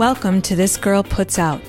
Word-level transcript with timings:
Welcome 0.00 0.40
to 0.42 0.56
This 0.56 0.78
Girl 0.78 1.02
Puts 1.02 1.38
Out. 1.38 1.60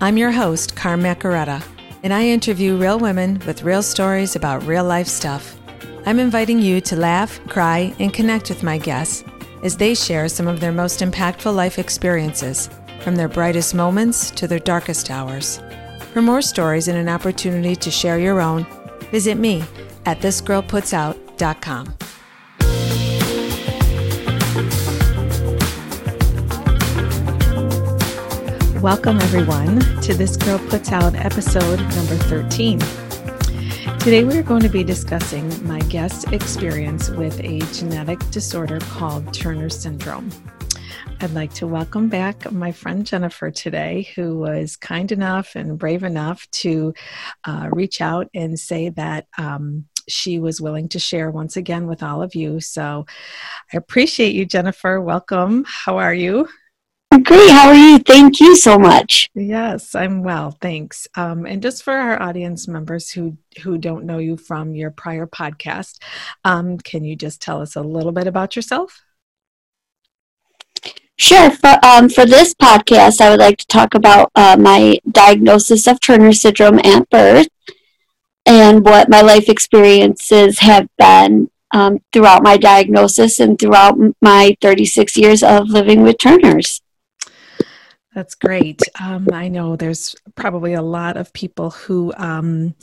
I'm 0.00 0.16
your 0.16 0.32
host, 0.32 0.74
Carm 0.74 1.02
Macaretta, 1.02 1.62
and 2.02 2.12
I 2.12 2.24
interview 2.24 2.76
real 2.76 2.98
women 2.98 3.40
with 3.46 3.62
real 3.62 3.80
stories 3.80 4.34
about 4.34 4.66
real 4.66 4.82
life 4.82 5.06
stuff. 5.06 5.56
I'm 6.04 6.18
inviting 6.18 6.58
you 6.58 6.80
to 6.80 6.96
laugh, 6.96 7.38
cry, 7.46 7.94
and 8.00 8.12
connect 8.12 8.48
with 8.48 8.64
my 8.64 8.76
guests 8.76 9.22
as 9.62 9.76
they 9.76 9.94
share 9.94 10.28
some 10.28 10.48
of 10.48 10.58
their 10.58 10.72
most 10.72 10.98
impactful 10.98 11.54
life 11.54 11.78
experiences, 11.78 12.68
from 13.02 13.14
their 13.14 13.28
brightest 13.28 13.72
moments 13.72 14.32
to 14.32 14.48
their 14.48 14.58
darkest 14.58 15.08
hours. 15.08 15.60
For 16.12 16.20
more 16.20 16.42
stories 16.42 16.88
and 16.88 16.98
an 16.98 17.08
opportunity 17.08 17.76
to 17.76 17.90
share 17.92 18.18
your 18.18 18.40
own, 18.40 18.66
visit 19.12 19.36
me 19.36 19.62
at 20.06 20.18
thisgirlputsout.com. 20.18 21.94
Welcome, 28.86 29.20
everyone, 29.20 29.80
to 30.02 30.14
This 30.14 30.36
Girl 30.36 30.60
Puts 30.60 30.92
Out 30.92 31.16
episode 31.16 31.80
number 31.96 32.14
13. 32.14 32.78
Today, 33.98 34.22
we're 34.22 34.44
going 34.44 34.62
to 34.62 34.68
be 34.68 34.84
discussing 34.84 35.66
my 35.66 35.80
guest 35.80 36.32
experience 36.32 37.10
with 37.10 37.40
a 37.40 37.58
genetic 37.72 38.20
disorder 38.30 38.78
called 38.78 39.34
Turner 39.34 39.70
syndrome. 39.70 40.30
I'd 41.20 41.32
like 41.32 41.52
to 41.54 41.66
welcome 41.66 42.08
back 42.08 42.52
my 42.52 42.70
friend 42.70 43.04
Jennifer 43.04 43.50
today, 43.50 44.08
who 44.14 44.38
was 44.38 44.76
kind 44.76 45.10
enough 45.10 45.56
and 45.56 45.76
brave 45.76 46.04
enough 46.04 46.48
to 46.62 46.94
uh, 47.42 47.68
reach 47.72 48.00
out 48.00 48.28
and 48.34 48.56
say 48.56 48.90
that 48.90 49.26
um, 49.36 49.86
she 50.08 50.38
was 50.38 50.60
willing 50.60 50.88
to 50.90 51.00
share 51.00 51.32
once 51.32 51.56
again 51.56 51.88
with 51.88 52.04
all 52.04 52.22
of 52.22 52.36
you. 52.36 52.60
So 52.60 53.04
I 53.74 53.78
appreciate 53.78 54.36
you, 54.36 54.46
Jennifer. 54.46 55.00
Welcome. 55.00 55.64
How 55.66 55.98
are 55.98 56.14
you? 56.14 56.48
Great. 57.22 57.50
How 57.50 57.68
are 57.68 57.74
you? 57.74 57.98
Thank 57.98 58.40
you 58.40 58.56
so 58.56 58.78
much. 58.78 59.30
Yes, 59.34 59.94
I'm 59.94 60.22
well, 60.22 60.50
thanks. 60.50 61.06
Um, 61.16 61.46
and 61.46 61.62
just 61.62 61.82
for 61.82 61.94
our 61.94 62.20
audience 62.20 62.66
members 62.66 63.10
who 63.10 63.36
who 63.62 63.78
don't 63.78 64.04
know 64.04 64.18
you 64.18 64.36
from 64.36 64.74
your 64.74 64.90
prior 64.90 65.26
podcast, 65.26 65.98
um, 66.44 66.78
can 66.78 67.04
you 67.04 67.16
just 67.16 67.40
tell 67.40 67.60
us 67.62 67.76
a 67.76 67.82
little 67.82 68.12
bit 68.12 68.26
about 68.26 68.56
yourself? 68.56 69.02
Sure. 71.18 71.50
For 71.50 71.78
um, 71.84 72.08
for 72.08 72.26
this 72.26 72.54
podcast, 72.54 73.20
I 73.20 73.30
would 73.30 73.40
like 73.40 73.58
to 73.58 73.66
talk 73.66 73.94
about 73.94 74.30
uh, 74.34 74.56
my 74.58 74.98
diagnosis 75.10 75.86
of 75.86 76.00
Turner 76.00 76.32
syndrome 76.32 76.80
at 76.80 77.08
birth 77.08 77.48
and 78.44 78.84
what 78.84 79.08
my 79.08 79.22
life 79.22 79.48
experiences 79.48 80.58
have 80.60 80.88
been 80.98 81.50
um, 81.72 81.98
throughout 82.12 82.42
my 82.42 82.56
diagnosis 82.56 83.40
and 83.40 83.58
throughout 83.58 83.96
my 84.20 84.56
36 84.60 85.16
years 85.16 85.42
of 85.42 85.68
living 85.68 86.02
with 86.02 86.18
Turners. 86.18 86.82
That's 88.16 88.34
great. 88.34 88.80
Um, 88.98 89.28
I 89.34 89.48
know 89.48 89.76
there's 89.76 90.16
probably 90.36 90.72
a 90.72 90.80
lot 90.80 91.18
of 91.18 91.34
people 91.34 91.68
who 91.68 92.14
um, 92.16 92.74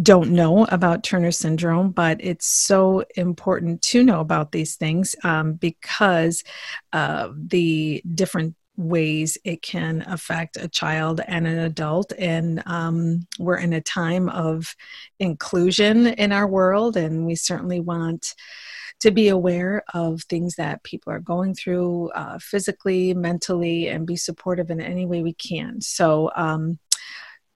don't 0.00 0.30
know 0.30 0.64
about 0.66 1.02
Turner 1.02 1.32
syndrome, 1.32 1.90
but 1.90 2.18
it's 2.20 2.46
so 2.46 3.04
important 3.16 3.82
to 3.82 4.04
know 4.04 4.20
about 4.20 4.52
these 4.52 4.76
things 4.76 5.16
um, 5.24 5.54
because 5.54 6.44
uh, 6.92 7.30
the 7.36 8.00
different 8.14 8.54
ways 8.76 9.36
it 9.42 9.60
can 9.60 10.04
affect 10.06 10.56
a 10.56 10.68
child 10.68 11.20
and 11.26 11.48
an 11.48 11.58
adult. 11.58 12.12
And 12.16 12.62
um, 12.66 13.26
we're 13.40 13.58
in 13.58 13.72
a 13.72 13.80
time 13.80 14.28
of 14.28 14.76
inclusion 15.18 16.06
in 16.06 16.30
our 16.30 16.46
world, 16.46 16.96
and 16.96 17.26
we 17.26 17.34
certainly 17.34 17.80
want 17.80 18.36
to 19.00 19.10
be 19.10 19.28
aware 19.28 19.84
of 19.94 20.22
things 20.22 20.56
that 20.56 20.82
people 20.82 21.12
are 21.12 21.20
going 21.20 21.54
through 21.54 22.10
uh, 22.10 22.38
physically, 22.38 23.14
mentally, 23.14 23.88
and 23.88 24.06
be 24.06 24.16
supportive 24.16 24.70
in 24.70 24.80
any 24.80 25.04
way 25.04 25.22
we 25.22 25.34
can. 25.34 25.80
So, 25.80 26.30
um, 26.34 26.78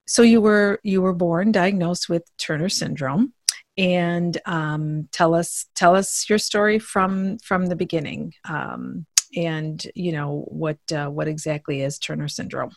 so 0.06 0.22
you 0.22 0.40
were 0.40 0.80
you 0.82 1.02
were 1.02 1.14
born 1.14 1.52
diagnosed 1.52 2.08
with 2.08 2.24
Turner 2.36 2.68
syndrome, 2.68 3.32
and 3.78 4.36
um, 4.44 5.08
tell 5.12 5.34
us 5.34 5.66
tell 5.74 5.94
us 5.94 6.28
your 6.28 6.38
story 6.38 6.78
from 6.78 7.38
from 7.38 7.66
the 7.66 7.76
beginning, 7.76 8.34
um, 8.48 9.06
and 9.36 9.84
you 9.94 10.12
know 10.12 10.44
what 10.48 10.78
uh, 10.92 11.08
what 11.08 11.28
exactly 11.28 11.80
is 11.82 11.98
Turner 11.98 12.28
syndrome. 12.28 12.72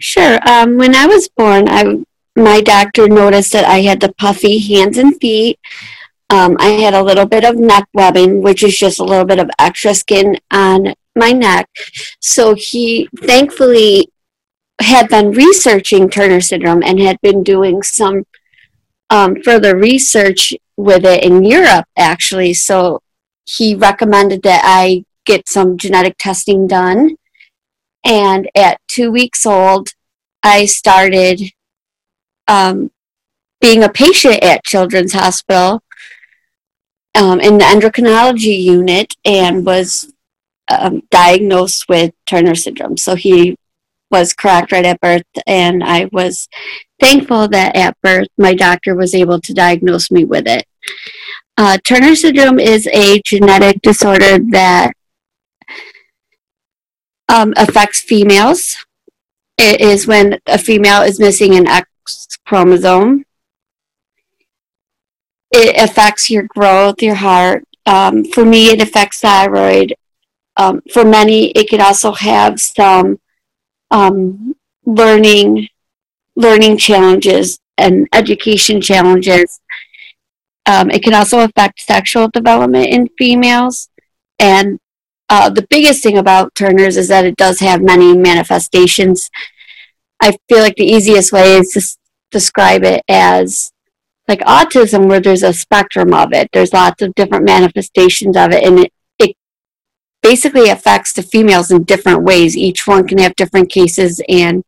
Sure. 0.00 0.38
Um, 0.48 0.76
when 0.76 0.94
I 0.94 1.06
was 1.06 1.28
born, 1.28 1.68
I 1.68 2.04
my 2.36 2.60
doctor 2.60 3.08
noticed 3.08 3.52
that 3.52 3.64
I 3.64 3.80
had 3.80 4.00
the 4.00 4.12
puffy 4.14 4.58
hands 4.58 4.96
and 4.96 5.18
feet. 5.20 5.58
Um, 6.30 6.56
I 6.60 6.70
had 6.70 6.94
a 6.94 7.02
little 7.02 7.26
bit 7.26 7.44
of 7.44 7.56
neck 7.56 7.88
webbing, 7.94 8.42
which 8.42 8.62
is 8.62 8.76
just 8.76 9.00
a 9.00 9.04
little 9.04 9.24
bit 9.24 9.38
of 9.38 9.50
extra 9.58 9.94
skin 9.94 10.36
on 10.50 10.94
my 11.16 11.32
neck. 11.32 11.68
So 12.20 12.54
he 12.54 13.08
thankfully 13.16 14.10
had 14.80 15.08
been 15.08 15.32
researching 15.32 16.08
Turner 16.08 16.40
syndrome 16.40 16.82
and 16.82 17.00
had 17.00 17.20
been 17.22 17.42
doing 17.42 17.82
some 17.82 18.24
um, 19.10 19.42
further 19.42 19.76
research 19.76 20.52
with 20.76 21.04
it 21.04 21.24
in 21.24 21.44
Europe, 21.44 21.86
actually. 21.96 22.54
So 22.54 23.00
he 23.44 23.74
recommended 23.74 24.42
that 24.42 24.62
I 24.64 25.04
get 25.24 25.48
some 25.48 25.76
genetic 25.76 26.16
testing 26.18 26.66
done. 26.66 27.16
And 28.04 28.48
at 28.54 28.80
two 28.86 29.10
weeks 29.10 29.44
old, 29.44 29.90
I 30.42 30.66
started 30.66 31.40
um, 32.46 32.90
being 33.60 33.82
a 33.82 33.88
patient 33.88 34.42
at 34.42 34.64
Children's 34.64 35.14
Hospital 35.14 35.82
um, 37.14 37.40
in 37.40 37.58
the 37.58 37.64
endocrinology 37.64 38.62
unit 38.62 39.14
and 39.24 39.64
was 39.64 40.12
um, 40.70 41.02
diagnosed 41.10 41.88
with 41.88 42.12
Turner 42.26 42.54
syndrome. 42.54 42.96
So 42.96 43.14
he 43.14 43.56
was 44.10 44.32
correct 44.32 44.72
right 44.72 44.86
at 44.86 45.00
birth, 45.00 45.24
and 45.46 45.84
I 45.84 46.08
was 46.12 46.48
thankful 47.00 47.48
that 47.48 47.76
at 47.76 48.00
birth 48.02 48.28
my 48.38 48.54
doctor 48.54 48.94
was 48.94 49.14
able 49.14 49.40
to 49.40 49.54
diagnose 49.54 50.10
me 50.10 50.24
with 50.24 50.46
it. 50.46 50.64
Uh, 51.56 51.76
Turner 51.84 52.14
syndrome 52.14 52.58
is 52.58 52.86
a 52.88 53.20
genetic 53.24 53.82
disorder 53.82 54.38
that 54.50 54.92
um, 57.28 57.52
affects 57.56 58.00
females. 58.00 58.76
It 59.58 59.80
is 59.80 60.06
when 60.06 60.38
a 60.46 60.56
female 60.56 61.02
is 61.02 61.18
missing 61.18 61.54
an 61.56 61.66
X 61.66 61.88
chromosome 62.46 63.24
it 65.50 65.76
affects 65.76 66.30
your 66.30 66.44
growth, 66.44 67.02
your 67.02 67.14
heart. 67.14 67.64
Um, 67.86 68.24
for 68.24 68.44
me, 68.44 68.70
it 68.70 68.82
affects 68.82 69.20
thyroid. 69.20 69.94
Um, 70.56 70.82
for 70.92 71.04
many, 71.04 71.50
it 71.52 71.70
could 71.70 71.80
also 71.80 72.12
have 72.12 72.60
some 72.60 73.20
um, 73.90 74.54
learning 74.84 75.68
learning 76.36 76.76
challenges 76.76 77.58
and 77.76 78.06
education 78.12 78.80
challenges. 78.80 79.60
Um, 80.66 80.90
it 80.90 81.02
can 81.02 81.14
also 81.14 81.40
affect 81.40 81.80
sexual 81.80 82.28
development 82.28 82.86
in 82.86 83.08
females. 83.18 83.88
And 84.38 84.78
uh, 85.28 85.50
the 85.50 85.66
biggest 85.68 86.02
thing 86.02 86.16
about 86.16 86.54
Turner's 86.54 86.96
is 86.96 87.08
that 87.08 87.24
it 87.24 87.36
does 87.36 87.58
have 87.60 87.82
many 87.82 88.16
manifestations. 88.16 89.30
I 90.20 90.38
feel 90.48 90.60
like 90.60 90.76
the 90.76 90.84
easiest 90.84 91.32
way 91.32 91.56
is 91.56 91.72
to 91.72 91.80
s- 91.80 91.98
describe 92.30 92.84
it 92.84 93.02
as 93.08 93.72
like 94.28 94.40
autism 94.40 95.08
where 95.08 95.20
there's 95.20 95.42
a 95.42 95.52
spectrum 95.52 96.12
of 96.12 96.32
it. 96.32 96.50
There's 96.52 96.74
lots 96.74 97.02
of 97.02 97.14
different 97.14 97.46
manifestations 97.46 98.36
of 98.36 98.52
it 98.52 98.62
and 98.62 98.80
it, 98.80 98.92
it 99.18 99.34
basically 100.22 100.68
affects 100.68 101.14
the 101.14 101.22
females 101.22 101.70
in 101.70 101.84
different 101.84 102.22
ways. 102.22 102.56
Each 102.56 102.86
one 102.86 103.08
can 103.08 103.18
have 103.18 103.34
different 103.34 103.70
cases 103.70 104.20
and 104.28 104.62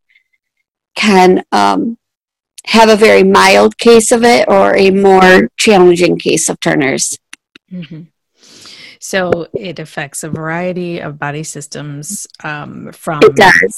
can 0.96 1.44
um, 1.52 1.98
have 2.64 2.88
a 2.88 2.96
very 2.96 3.22
mild 3.22 3.76
case 3.78 4.10
of 4.10 4.24
it 4.24 4.48
or 4.48 4.74
a 4.76 4.90
more 4.90 5.50
challenging 5.58 6.18
case 6.18 6.48
of 6.48 6.58
turner's. 6.60 7.18
Mm-hmm. 7.70 8.02
So 8.98 9.48
it 9.54 9.78
affects 9.78 10.24
a 10.24 10.30
variety 10.30 11.00
of 11.00 11.18
body 11.18 11.42
systems 11.42 12.26
um, 12.44 12.92
from 12.92 13.20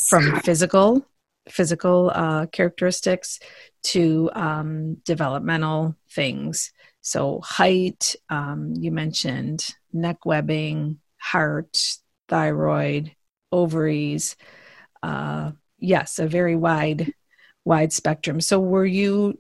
from 0.09 0.41
physical 0.41 1.07
physical 1.49 2.11
uh, 2.15 2.47
characteristics 2.47 3.41
to 3.83 4.31
um, 4.35 4.95
developmental 5.05 5.97
things. 6.11 6.73
So, 7.01 7.41
height, 7.41 8.15
um, 8.29 8.75
you 8.77 8.93
mentioned 8.93 9.67
neck 9.93 10.25
webbing, 10.25 11.01
heart, 11.19 11.97
thyroid, 12.29 13.15
ovaries. 13.51 14.37
Uh, 15.03 15.53
yes, 15.79 16.19
a 16.19 16.29
very 16.29 16.55
wide, 16.55 17.13
wide 17.65 17.93
spectrum. 17.93 18.41
So, 18.41 18.61
were 18.61 18.87
you, 18.87 19.39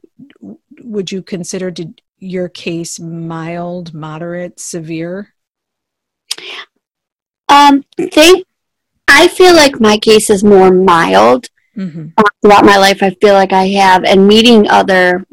would 0.81 1.13
you 1.13 1.23
consider 1.23 1.71
did 1.71 2.03
your 2.19 2.49
case 2.49 2.99
mild, 2.99 3.95
moderate, 3.95 4.59
severe? 4.59 5.35
Um, 7.49 7.85
they, 7.97 8.45
I 9.07 9.29
feel 9.29 9.55
like 9.55 9.81
my 9.81 9.99
case 9.99 10.31
is 10.31 10.43
more 10.43 10.73
mild 10.73 11.49
Mm-hmm. 11.77 12.09
Throughout 12.43 12.65
my 12.65 12.77
life, 12.77 13.03
I 13.03 13.11
feel 13.21 13.35
like 13.35 13.53
I 13.53 13.69
have, 13.69 14.05
and 14.05 14.27
meeting 14.29 14.69
other 14.69 15.25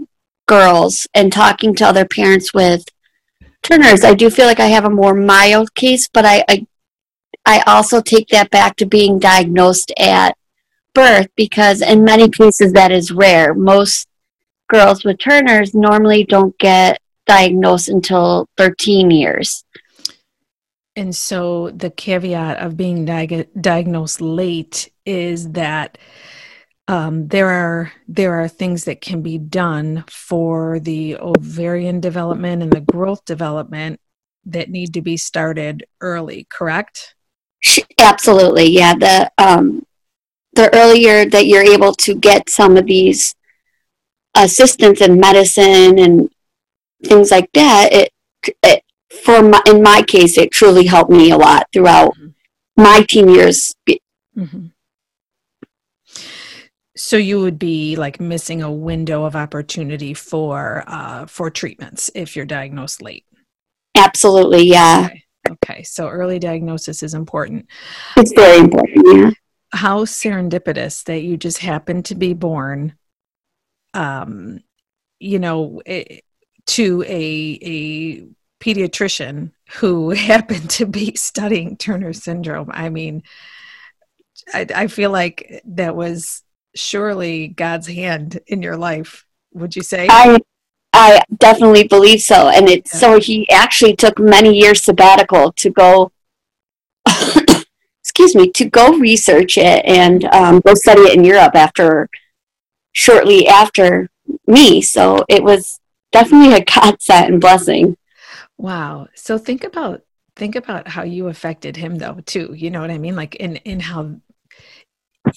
girls 0.47 1.07
and 1.13 1.31
talking 1.31 1.75
to 1.75 1.85
other 1.85 2.05
parents 2.05 2.53
with 2.53 2.85
Turners, 3.61 4.03
I 4.03 4.13
do 4.13 4.29
feel 4.29 4.45
like 4.45 4.59
I 4.59 4.67
have 4.67 4.85
a 4.85 4.89
more 4.89 5.13
mild 5.13 5.75
case, 5.75 6.07
but 6.07 6.25
I, 6.25 6.43
I, 6.47 6.65
I 7.45 7.59
also 7.67 8.01
take 8.01 8.29
that 8.29 8.49
back 8.49 8.77
to 8.77 8.85
being 8.85 9.19
diagnosed 9.19 9.91
at 9.99 10.37
birth 10.93 11.27
because 11.35 11.81
in 11.81 12.03
many 12.03 12.29
cases 12.29 12.73
that 12.73 12.91
is 12.91 13.11
rare. 13.11 13.53
Most 13.53 14.07
girls 14.69 15.03
with 15.03 15.19
Turner's 15.19 15.73
normally 15.73 16.23
don't 16.23 16.57
get 16.57 16.99
diagnosed 17.25 17.89
until 17.89 18.47
13 18.57 19.11
years. 19.11 19.63
And 20.95 21.15
so 21.15 21.69
the 21.69 21.89
caveat 21.89 22.57
of 22.57 22.75
being 22.75 23.05
di- 23.05 23.45
diagnosed 23.59 24.21
late 24.21 24.91
is 25.09 25.51
that 25.53 25.97
um, 26.87 27.27
there 27.27 27.49
are 27.49 27.91
there 28.07 28.41
are 28.41 28.47
things 28.47 28.85
that 28.85 29.01
can 29.01 29.21
be 29.21 29.37
done 29.37 30.05
for 30.07 30.79
the 30.79 31.17
ovarian 31.17 31.99
development 31.99 32.63
and 32.63 32.71
the 32.71 32.81
growth 32.81 33.25
development 33.25 33.99
that 34.45 34.69
need 34.69 34.93
to 34.93 35.01
be 35.01 35.17
started 35.17 35.85
early. 35.99 36.47
Correct? 36.49 37.15
Absolutely, 37.99 38.69
yeah. 38.69 38.95
The 38.95 39.31
um, 39.37 39.85
the 40.53 40.73
earlier 40.75 41.29
that 41.29 41.47
you're 41.47 41.63
able 41.63 41.93
to 41.93 42.15
get 42.15 42.49
some 42.49 42.77
of 42.77 42.85
these 42.85 43.35
assistance 44.35 45.01
in 45.01 45.19
medicine 45.19 45.99
and 45.99 46.29
things 47.03 47.31
like 47.31 47.51
that, 47.53 47.89
it, 47.91 48.13
it 48.63 48.83
for 49.23 49.41
my, 49.41 49.61
in 49.67 49.81
my 49.81 50.01
case, 50.01 50.37
it 50.37 50.51
truly 50.51 50.85
helped 50.85 51.11
me 51.11 51.31
a 51.31 51.37
lot 51.37 51.67
throughout 51.73 52.15
mm-hmm. 52.15 52.81
my 52.81 53.05
teen 53.07 53.29
years. 53.29 53.75
Mm-hmm. 54.35 54.67
So 57.09 57.17
you 57.17 57.41
would 57.41 57.57
be 57.57 57.95
like 57.95 58.19
missing 58.19 58.61
a 58.61 58.71
window 58.71 59.25
of 59.25 59.35
opportunity 59.35 60.13
for 60.13 60.83
uh, 60.85 61.25
for 61.25 61.49
treatments 61.49 62.11
if 62.13 62.35
you're 62.35 62.45
diagnosed 62.45 63.01
late. 63.01 63.25
Absolutely, 63.97 64.65
yeah. 64.65 65.07
Okay. 65.07 65.23
okay. 65.49 65.83
so 65.83 66.07
early 66.07 66.37
diagnosis 66.37 67.01
is 67.01 67.15
important. 67.15 67.65
It's 68.15 68.31
very 68.33 68.59
important, 68.59 69.07
yeah. 69.07 69.31
How 69.71 70.05
serendipitous 70.05 71.03
that 71.05 71.23
you 71.23 71.35
just 71.35 71.57
happened 71.57 72.05
to 72.05 72.15
be 72.15 72.33
born, 72.33 72.93
um, 73.95 74.59
you 75.19 75.39
know, 75.39 75.81
it, 75.87 76.23
to 76.67 77.03
a 77.07 77.59
a 77.63 78.21
pediatrician 78.63 79.53
who 79.77 80.09
happened 80.11 80.69
to 80.69 80.85
be 80.85 81.15
studying 81.15 81.75
Turner 81.75 82.13
syndrome. 82.13 82.69
I 82.71 82.89
mean, 82.89 83.23
I, 84.53 84.67
I 84.75 84.85
feel 84.85 85.09
like 85.09 85.63
that 85.65 85.95
was 85.95 86.43
surely 86.75 87.47
God's 87.47 87.87
hand 87.87 88.39
in 88.47 88.61
your 88.61 88.77
life. 88.77 89.25
Would 89.53 89.75
you 89.75 89.83
say? 89.83 90.07
I 90.09 90.39
I 90.93 91.21
definitely 91.37 91.87
believe 91.87 92.21
so, 92.21 92.49
and 92.49 92.67
it's 92.67 92.93
yeah. 92.93 92.99
so 92.99 93.19
he 93.19 93.49
actually 93.49 93.95
took 93.95 94.19
many 94.19 94.57
years 94.57 94.83
sabbatical 94.83 95.51
to 95.53 95.69
go. 95.69 96.11
excuse 98.09 98.35
me, 98.35 98.49
to 98.51 98.65
go 98.65 98.97
research 98.97 99.57
it 99.57 99.85
and 99.85 100.25
um, 100.25 100.59
go 100.61 100.73
study 100.73 101.01
it 101.01 101.17
in 101.17 101.23
Europe 101.23 101.55
after 101.55 102.09
shortly 102.91 103.47
after 103.47 104.09
me. 104.47 104.81
So 104.81 105.23
it 105.29 105.43
was 105.43 105.79
definitely 106.11 106.53
a 106.53 106.65
godsend 106.75 107.33
and 107.33 107.41
blessing. 107.41 107.97
Wow. 108.57 109.07
So 109.15 109.37
think 109.37 109.63
about 109.63 110.01
think 110.35 110.55
about 110.55 110.87
how 110.87 111.03
you 111.03 111.27
affected 111.27 111.77
him 111.77 111.97
though 111.97 112.19
too. 112.25 112.53
You 112.55 112.71
know 112.71 112.81
what 112.81 112.91
I 112.91 112.97
mean? 112.97 113.15
Like 113.15 113.35
in 113.35 113.57
in 113.57 113.79
how 113.79 114.15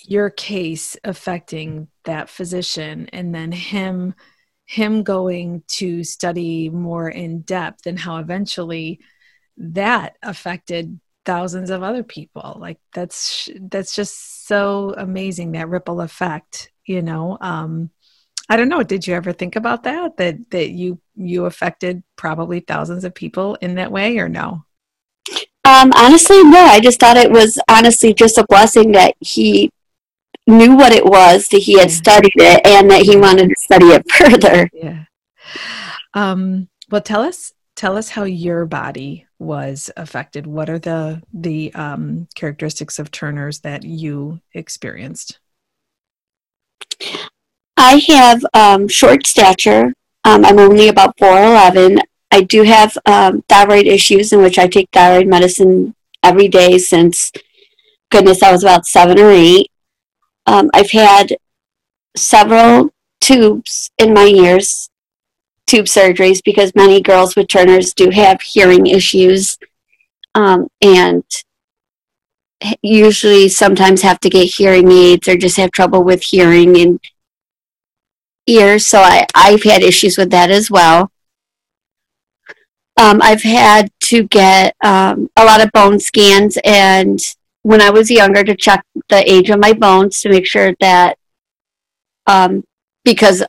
your 0.05 0.31
case 0.31 0.97
affecting 1.05 1.89
that 2.05 2.29
physician 2.29 3.09
and 3.13 3.35
then 3.35 3.53
him 3.53 4.15
him 4.65 5.03
going 5.03 5.63
to 5.67 6.03
study 6.03 6.71
more 6.71 7.09
in 7.09 7.43
depth 7.43 7.87
and 7.87 7.99
how 7.99 8.17
eventually 8.17 9.01
that 9.57 10.17
affected 10.23 10.99
thousands 11.25 11.71
of 11.71 11.83
other 11.83 12.03
people 12.03 12.57
like 12.61 12.79
that's 12.95 13.49
that's 13.71 13.95
just 13.95 14.47
so 14.47 14.95
amazing 14.97 15.53
that 15.53 15.69
ripple 15.69 16.01
effect 16.01 16.71
you 16.87 17.03
know 17.03 17.37
um 17.41 17.91
I 18.49 18.57
don't 18.57 18.69
know. 18.69 18.83
Did 18.83 19.07
you 19.07 19.15
ever 19.15 19.33
think 19.33 19.57
about 19.57 19.85
that? 19.85 20.19
That 20.19 20.51
that 20.51 20.71
you 20.71 21.01
you 21.17 21.47
affected 21.47 22.03
probably 22.17 22.61
thousands 22.61 23.05
of 23.05 23.15
people 23.15 23.55
in 23.63 23.77
that 23.77 23.91
way, 23.93 24.19
or 24.19 24.29
no? 24.29 24.65
Um, 25.65 25.93
honestly, 25.95 26.43
no. 26.43 26.59
I 26.59 26.81
just 26.81 26.99
thought 26.99 27.17
it 27.17 27.31
was 27.31 27.59
honestly 27.69 28.13
just 28.13 28.39
a 28.39 28.47
blessing 28.49 28.93
that 28.93 29.15
he 29.21 29.71
knew 30.47 30.75
what 30.77 30.93
it 30.93 31.05
was, 31.05 31.49
that 31.49 31.59
he 31.59 31.79
had 31.79 31.91
yeah. 31.91 31.97
studied 31.97 32.33
it, 32.37 32.67
and 32.67 32.91
that 32.91 33.03
he 33.03 33.17
wanted 33.17 33.49
to 33.49 33.55
study 33.57 33.87
it 33.87 34.11
further. 34.11 34.69
Yeah. 34.73 35.05
Um, 36.15 36.69
well, 36.91 37.01
tell 37.01 37.23
us 37.23 37.53
tell 37.75 37.97
us 37.97 38.11
how 38.11 38.25
your 38.25 38.67
body 38.67 39.27
was 39.39 39.91
affected. 39.97 40.47
What 40.47 40.69
are 40.69 40.79
the 40.79 41.23
the 41.33 41.73
um, 41.75 42.29
characteristics 42.35 42.99
of 42.99 43.11
Turner's 43.11 43.61
that 43.61 43.85
you 43.85 44.41
experienced? 44.55 45.39
I 47.77 48.03
have 48.09 48.45
um, 48.55 48.89
short 48.89 49.27
stature. 49.27 49.93
Um, 50.25 50.45
I'm 50.45 50.59
only 50.59 50.89
about 50.89 51.17
4'11. 51.17 51.99
I 52.33 52.41
do 52.41 52.63
have 52.63 52.97
um, 53.05 53.43
thyroid 53.49 53.87
issues 53.87 54.33
in 54.33 54.41
which 54.41 54.59
I 54.59 54.67
take 54.67 54.89
thyroid 54.91 55.27
medicine 55.27 55.95
every 56.23 56.49
day 56.49 56.79
since, 56.79 57.31
goodness, 58.11 58.43
I 58.43 58.51
was 58.51 58.65
about 58.65 58.87
seven 58.87 59.19
or 59.19 59.31
eight. 59.31 59.71
Um, 60.47 60.71
I've 60.73 60.91
had 60.91 61.37
several 62.17 62.91
tubes 63.21 63.91
in 63.99 64.15
my 64.15 64.25
ears, 64.25 64.89
tube 65.67 65.87
surgeries, 65.87 66.43
because 66.43 66.75
many 66.75 67.03
girls 67.03 67.37
with 67.37 67.49
Turner's 67.49 67.93
do 67.93 68.09
have 68.09 68.41
hearing 68.41 68.87
issues. 68.87 69.59
Um, 70.35 70.69
and 70.81 71.25
usually 72.81 73.51
sometimes 73.51 74.01
have 74.01 74.21
to 74.21 74.31
get 74.31 74.55
hearing 74.55 74.91
aids 74.91 75.29
or 75.29 75.37
just 75.37 75.59
have 75.59 75.71
trouble 75.71 76.03
with 76.03 76.23
hearing 76.23 76.81
and 76.81 77.01
ears, 78.47 78.87
so 78.87 79.01
I, 79.01 79.27
I've 79.35 79.63
had 79.65 79.83
issues 79.83 80.17
with 80.17 80.31
that 80.31 80.51
as 80.51 80.71
well. 80.71 81.13
Um, 82.97 83.21
I've 83.23 83.43
had 83.43 83.91
to 84.01 84.25
get 84.25 84.77
um, 84.85 85.31
a 85.37 85.45
lot 85.45 85.63
of 85.63 85.73
bone 85.73 85.99
scans, 85.99 86.59
and 86.65 87.19
when 87.63 87.81
I 87.81 87.91
was 87.91 88.11
younger, 88.11 88.45
to 88.45 88.55
check 88.55 88.85
the 89.09 89.31
age 89.31 89.51
of 89.51 89.61
my 89.61 89.73
bones 89.73 90.21
to 90.21 90.29
make 90.29 90.47
sure 90.47 90.75
that, 90.81 91.17
um, 92.27 92.65
because 93.05 93.43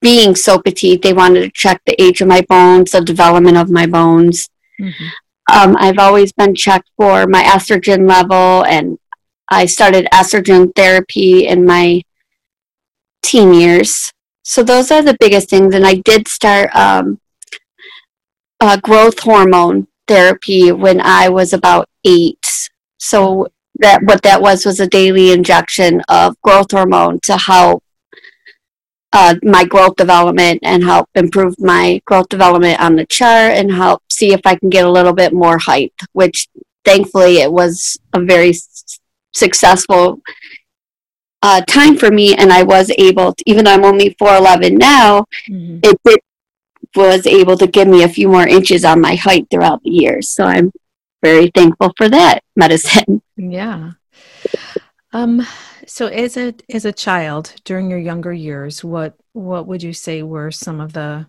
being 0.00 0.34
so 0.34 0.58
petite, 0.58 1.02
they 1.02 1.12
wanted 1.12 1.40
to 1.40 1.50
check 1.50 1.80
the 1.84 2.00
age 2.00 2.20
of 2.20 2.28
my 2.28 2.42
bones, 2.42 2.92
the 2.92 3.00
development 3.00 3.56
of 3.56 3.70
my 3.70 3.86
bones. 3.86 4.48
Mm-hmm. 4.80 5.06
Um, 5.52 5.76
I've 5.78 5.98
always 5.98 6.32
been 6.32 6.54
checked 6.54 6.88
for 6.96 7.26
my 7.26 7.42
estrogen 7.42 8.08
level, 8.08 8.64
and 8.64 8.98
I 9.50 9.66
started 9.66 10.06
estrogen 10.12 10.74
therapy 10.74 11.46
in 11.46 11.66
my 11.66 12.02
teen 13.22 13.52
years. 13.52 14.12
So 14.42 14.62
those 14.62 14.90
are 14.90 15.02
the 15.02 15.16
biggest 15.20 15.50
things. 15.50 15.74
And 15.74 15.86
I 15.86 15.94
did 15.94 16.28
start 16.28 16.74
um, 16.74 17.20
uh, 18.60 18.76
growth 18.78 19.18
hormone 19.20 19.86
therapy 20.06 20.72
when 20.72 21.00
I 21.00 21.28
was 21.28 21.52
about 21.52 21.88
eight. 22.04 22.68
So 22.98 23.48
that 23.78 24.02
what 24.02 24.22
that 24.22 24.42
was 24.42 24.66
was 24.66 24.80
a 24.80 24.86
daily 24.86 25.32
injection 25.32 26.02
of 26.08 26.40
growth 26.42 26.70
hormone 26.70 27.20
to 27.20 27.36
help 27.36 27.82
uh, 29.12 29.34
my 29.42 29.64
growth 29.64 29.96
development 29.96 30.60
and 30.62 30.84
help 30.84 31.08
improve 31.14 31.54
my 31.58 32.00
growth 32.04 32.28
development 32.28 32.80
on 32.80 32.94
the 32.94 33.06
chart 33.06 33.52
and 33.54 33.72
help 33.72 34.02
see 34.08 34.32
if 34.32 34.40
I 34.44 34.54
can 34.54 34.70
get 34.70 34.84
a 34.84 34.90
little 34.90 35.12
bit 35.12 35.32
more 35.32 35.58
height, 35.58 35.92
which 36.12 36.48
thankfully 36.84 37.38
it 37.38 37.50
was 37.50 37.98
a 38.12 38.20
very 38.20 38.50
s- 38.50 39.00
successful 39.34 40.20
uh, 41.42 41.62
time 41.62 41.96
for 41.96 42.10
me, 42.10 42.34
and 42.34 42.52
I 42.52 42.62
was 42.62 42.90
able, 42.98 43.32
to, 43.32 43.44
even 43.46 43.64
though 43.64 43.72
I'm 43.72 43.84
only 43.84 44.14
4'11 44.14 44.78
now, 44.78 45.24
mm-hmm. 45.48 45.78
it 45.82 45.98
did, 46.04 46.20
was 46.94 47.26
able 47.26 47.56
to 47.56 47.66
give 47.66 47.88
me 47.88 48.02
a 48.02 48.08
few 48.08 48.28
more 48.28 48.46
inches 48.46 48.84
on 48.84 49.00
my 49.00 49.14
height 49.14 49.46
throughout 49.50 49.82
the 49.82 49.90
years. 49.90 50.28
So 50.28 50.44
I'm 50.44 50.72
very 51.22 51.50
thankful 51.54 51.92
for 51.96 52.08
that 52.08 52.40
medicine. 52.56 53.22
Yeah. 53.36 53.92
Um, 55.12 55.46
so 55.86 56.06
as 56.06 56.36
a 56.36 56.54
as 56.72 56.84
a 56.84 56.92
child 56.92 57.54
during 57.64 57.90
your 57.90 57.98
younger 57.98 58.32
years, 58.32 58.84
what 58.84 59.16
what 59.32 59.66
would 59.66 59.82
you 59.82 59.92
say 59.92 60.22
were 60.22 60.50
some 60.50 60.80
of 60.80 60.92
the 60.92 61.26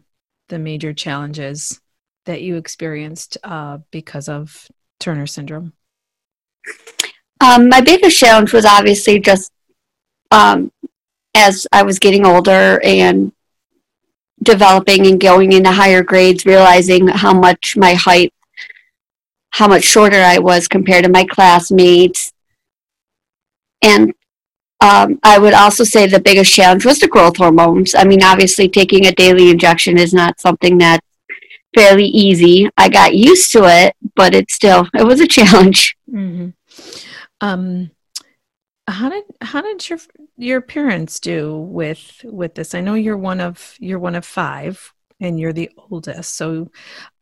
the 0.50 0.60
major 0.60 0.94
challenges 0.94 1.80
that 2.25 2.41
you 2.41 2.58
experienced 2.58 3.38
uh, 3.44 3.80
because 3.89 4.30
of 4.30 4.68
Turner 5.00 5.25
syndrome? 5.25 5.74
Um, 7.39 7.70
my 7.70 7.82
biggest 7.82 8.20
challenge 8.20 8.53
was 8.53 8.65
obviously 8.65 9.20
just 9.20 9.51
um, 10.30 10.72
as 11.36 11.65
I 11.72 11.84
was 11.84 11.98
getting 11.98 12.25
older 12.25 12.80
and 12.84 13.32
developing 14.43 15.07
and 15.07 15.19
going 15.19 15.51
into 15.51 15.71
higher 15.71 16.03
grades, 16.03 16.45
realizing 16.45 17.07
how 17.07 17.33
much 17.33 17.77
my 17.77 17.93
height, 17.93 18.33
how 19.51 19.67
much 19.67 19.83
shorter 19.83 20.21
I 20.21 20.39
was 20.39 20.67
compared 20.67 21.03
to 21.05 21.12
my 21.12 21.25
classmates. 21.25 22.33
And 23.81 24.13
um, 24.81 25.19
I 25.24 25.38
would 25.38 25.53
also 25.53 25.83
say 25.83 26.07
the 26.07 26.19
biggest 26.19 26.53
challenge 26.53 26.86
was 26.86 27.00
the 27.00 27.07
growth 27.07 27.38
hormones. 27.38 27.93
I 27.93 28.03
mean, 28.03 28.24
obviously, 28.24 28.67
taking 28.67 29.05
a 29.05 29.12
daily 29.12 29.50
injection 29.50 29.98
is 29.98 30.13
not 30.13 30.39
something 30.39 30.77
that's 30.79 31.05
fairly 31.75 32.05
easy. 32.05 32.67
I 32.77 32.89
got 32.89 33.15
used 33.15 33.51
to 33.51 33.65
it, 33.65 33.95
but 34.15 34.33
it 34.33 34.50
still 34.50 34.88
it 34.93 35.05
was 35.05 35.19
a 35.19 35.27
challenge. 35.38 35.95
Mm-hmm. 36.10 36.50
Um, 37.41 37.91
how 38.88 39.09
did 39.09 39.23
how 39.41 39.61
did 39.61 39.88
your 39.89 40.00
your 40.38 40.61
parents 40.61 41.19
do 41.19 41.57
with 41.57 42.21
with 42.23 42.55
this? 42.55 42.73
I 42.75 42.81
know 42.81 42.95
you're 42.95 43.17
one 43.17 43.39
of 43.39 43.75
you're 43.79 44.00
one 44.00 44.15
of 44.15 44.25
five, 44.25 44.93
and 45.19 45.39
you're 45.39 45.53
the 45.53 45.69
oldest. 45.89 46.35
So, 46.35 46.71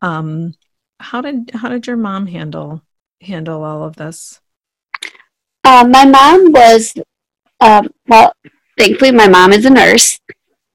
um, 0.02 0.54
how 0.98 1.20
did 1.20 1.50
how 1.54 1.68
did 1.68 1.86
your 1.86 1.96
mom 1.96 2.26
handle 2.26 2.82
handle 3.20 3.62
all 3.62 3.84
of 3.84 3.96
this? 3.96 4.40
Uh, 5.62 5.86
my 5.88 6.06
mom 6.06 6.52
was, 6.52 6.94
um, 7.60 7.88
well, 8.08 8.32
thankfully, 8.78 9.12
my 9.12 9.28
mom 9.28 9.52
is 9.52 9.66
a 9.66 9.70
nurse, 9.70 10.18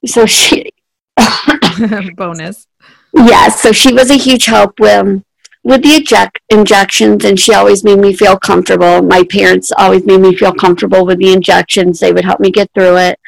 so 0.05 0.25
she 0.25 0.71
bonus. 2.15 2.67
Yes, 3.13 3.61
so 3.61 3.71
she 3.71 3.93
was 3.93 4.11
a 4.11 4.17
huge 4.17 4.45
help 4.45 4.79
with 4.79 5.23
with 5.65 5.81
the 5.81 5.89
eject, 5.89 6.39
injections, 6.49 7.25
and 7.25 7.39
she 7.39 7.51
always 7.51 7.83
made 7.83 7.97
me 7.97 8.13
feel 8.13 8.37
comfortable. 8.37 9.01
My 9.01 9.23
parents 9.23 9.71
always 9.75 10.05
made 10.05 10.21
me 10.21 10.35
feel 10.35 10.53
comfortable 10.53 11.07
with 11.07 11.17
the 11.17 11.33
injections. 11.33 11.99
They 11.99 12.13
would 12.13 12.23
help 12.23 12.39
me 12.39 12.51
get 12.51 12.69
through 12.75 12.97
it. 12.97 13.19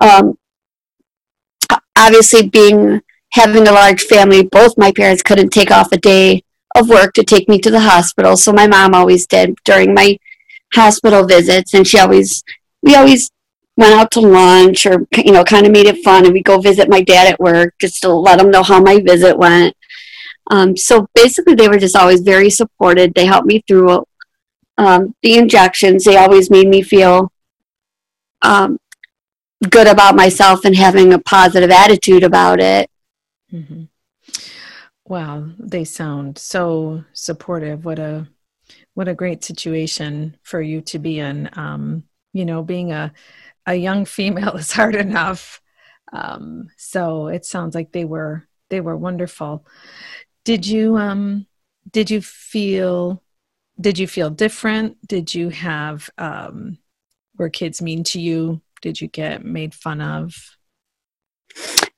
Um, 0.00 0.36
obviously, 1.96 2.48
being 2.48 3.00
having 3.30 3.68
a 3.68 3.72
large 3.72 4.02
family, 4.02 4.42
both 4.42 4.76
my 4.76 4.90
parents 4.90 5.22
couldn't 5.22 5.50
take 5.50 5.70
off 5.70 5.92
a 5.92 5.98
day 5.98 6.42
of 6.74 6.88
work 6.88 7.12
to 7.14 7.22
take 7.22 7.48
me 7.48 7.60
to 7.60 7.70
the 7.70 7.80
hospital. 7.80 8.36
So 8.36 8.52
my 8.52 8.66
mom 8.66 8.92
always 8.92 9.28
did 9.28 9.54
during 9.64 9.94
my 9.94 10.18
hospital 10.74 11.26
visits, 11.26 11.74
and 11.74 11.86
she 11.86 12.00
always 12.00 12.42
we 12.82 12.96
always 12.96 13.30
went 13.76 13.94
out 13.94 14.10
to 14.10 14.20
lunch 14.20 14.84
or 14.84 15.06
you 15.16 15.30
know 15.30 15.44
kind 15.44 15.64
of 15.64 15.70
made 15.70 15.86
it 15.86 16.02
fun, 16.02 16.24
and 16.24 16.34
we 16.34 16.42
go 16.42 16.58
visit 16.58 16.88
my 16.88 17.02
dad 17.02 17.32
at 17.32 17.38
work 17.38 17.72
just 17.80 18.02
to 18.02 18.12
let 18.12 18.40
him 18.40 18.50
know 18.50 18.64
how 18.64 18.80
my 18.80 18.98
visit 18.98 19.38
went. 19.38 19.76
Um, 20.50 20.76
so 20.76 21.06
basically, 21.14 21.54
they 21.54 21.68
were 21.68 21.78
just 21.78 21.96
always 21.96 22.20
very 22.20 22.50
supported. 22.50 23.14
They 23.14 23.26
helped 23.26 23.46
me 23.46 23.62
through 23.66 24.04
um, 24.78 25.14
the 25.22 25.36
injections. 25.36 26.04
They 26.04 26.16
always 26.16 26.50
made 26.50 26.68
me 26.68 26.82
feel 26.82 27.30
um, 28.42 28.78
good 29.70 29.86
about 29.86 30.14
myself 30.16 30.64
and 30.64 30.76
having 30.76 31.12
a 31.12 31.18
positive 31.18 31.70
attitude 31.70 32.22
about 32.22 32.60
it. 32.60 32.90
Mm-hmm. 33.52 33.84
Wow, 35.06 35.48
they 35.58 35.84
sound 35.84 36.38
so 36.38 37.04
supportive. 37.12 37.84
What 37.84 37.98
a 37.98 38.28
what 38.94 39.08
a 39.08 39.14
great 39.14 39.44
situation 39.44 40.36
for 40.42 40.60
you 40.60 40.80
to 40.82 40.98
be 40.98 41.18
in. 41.18 41.48
Um, 41.54 42.04
you 42.32 42.44
know, 42.44 42.62
being 42.62 42.92
a 42.92 43.12
a 43.66 43.74
young 43.74 44.04
female 44.04 44.56
is 44.56 44.72
hard 44.72 44.94
enough. 44.94 45.60
Um, 46.12 46.68
so 46.76 47.28
it 47.28 47.44
sounds 47.44 47.74
like 47.74 47.92
they 47.92 48.04
were 48.04 48.46
they 48.70 48.80
were 48.80 48.96
wonderful. 48.96 49.64
Did 50.48 50.66
you 50.66 50.96
um 50.96 51.46
did 51.92 52.10
you 52.10 52.22
feel 52.22 53.22
did 53.78 53.98
you 53.98 54.06
feel 54.06 54.30
different? 54.30 54.96
Did 55.06 55.34
you 55.34 55.50
have 55.50 56.08
um 56.16 56.78
were 57.36 57.50
kids 57.50 57.82
mean 57.82 58.02
to 58.04 58.18
you? 58.18 58.62
Did 58.80 58.98
you 58.98 59.08
get 59.08 59.44
made 59.44 59.74
fun 59.74 60.00
of? 60.00 60.56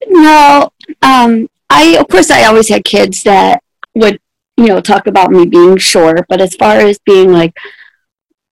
No. 0.04 0.72
Um 1.00 1.48
I 1.70 1.96
of 2.00 2.08
course 2.08 2.28
I 2.32 2.46
always 2.46 2.68
had 2.68 2.84
kids 2.84 3.22
that 3.22 3.62
would, 3.94 4.18
you 4.56 4.66
know, 4.66 4.80
talk 4.80 5.06
about 5.06 5.30
me 5.30 5.46
being 5.46 5.76
short, 5.76 6.26
but 6.28 6.40
as 6.40 6.56
far 6.56 6.74
as 6.74 6.98
being 7.06 7.30
like 7.30 7.56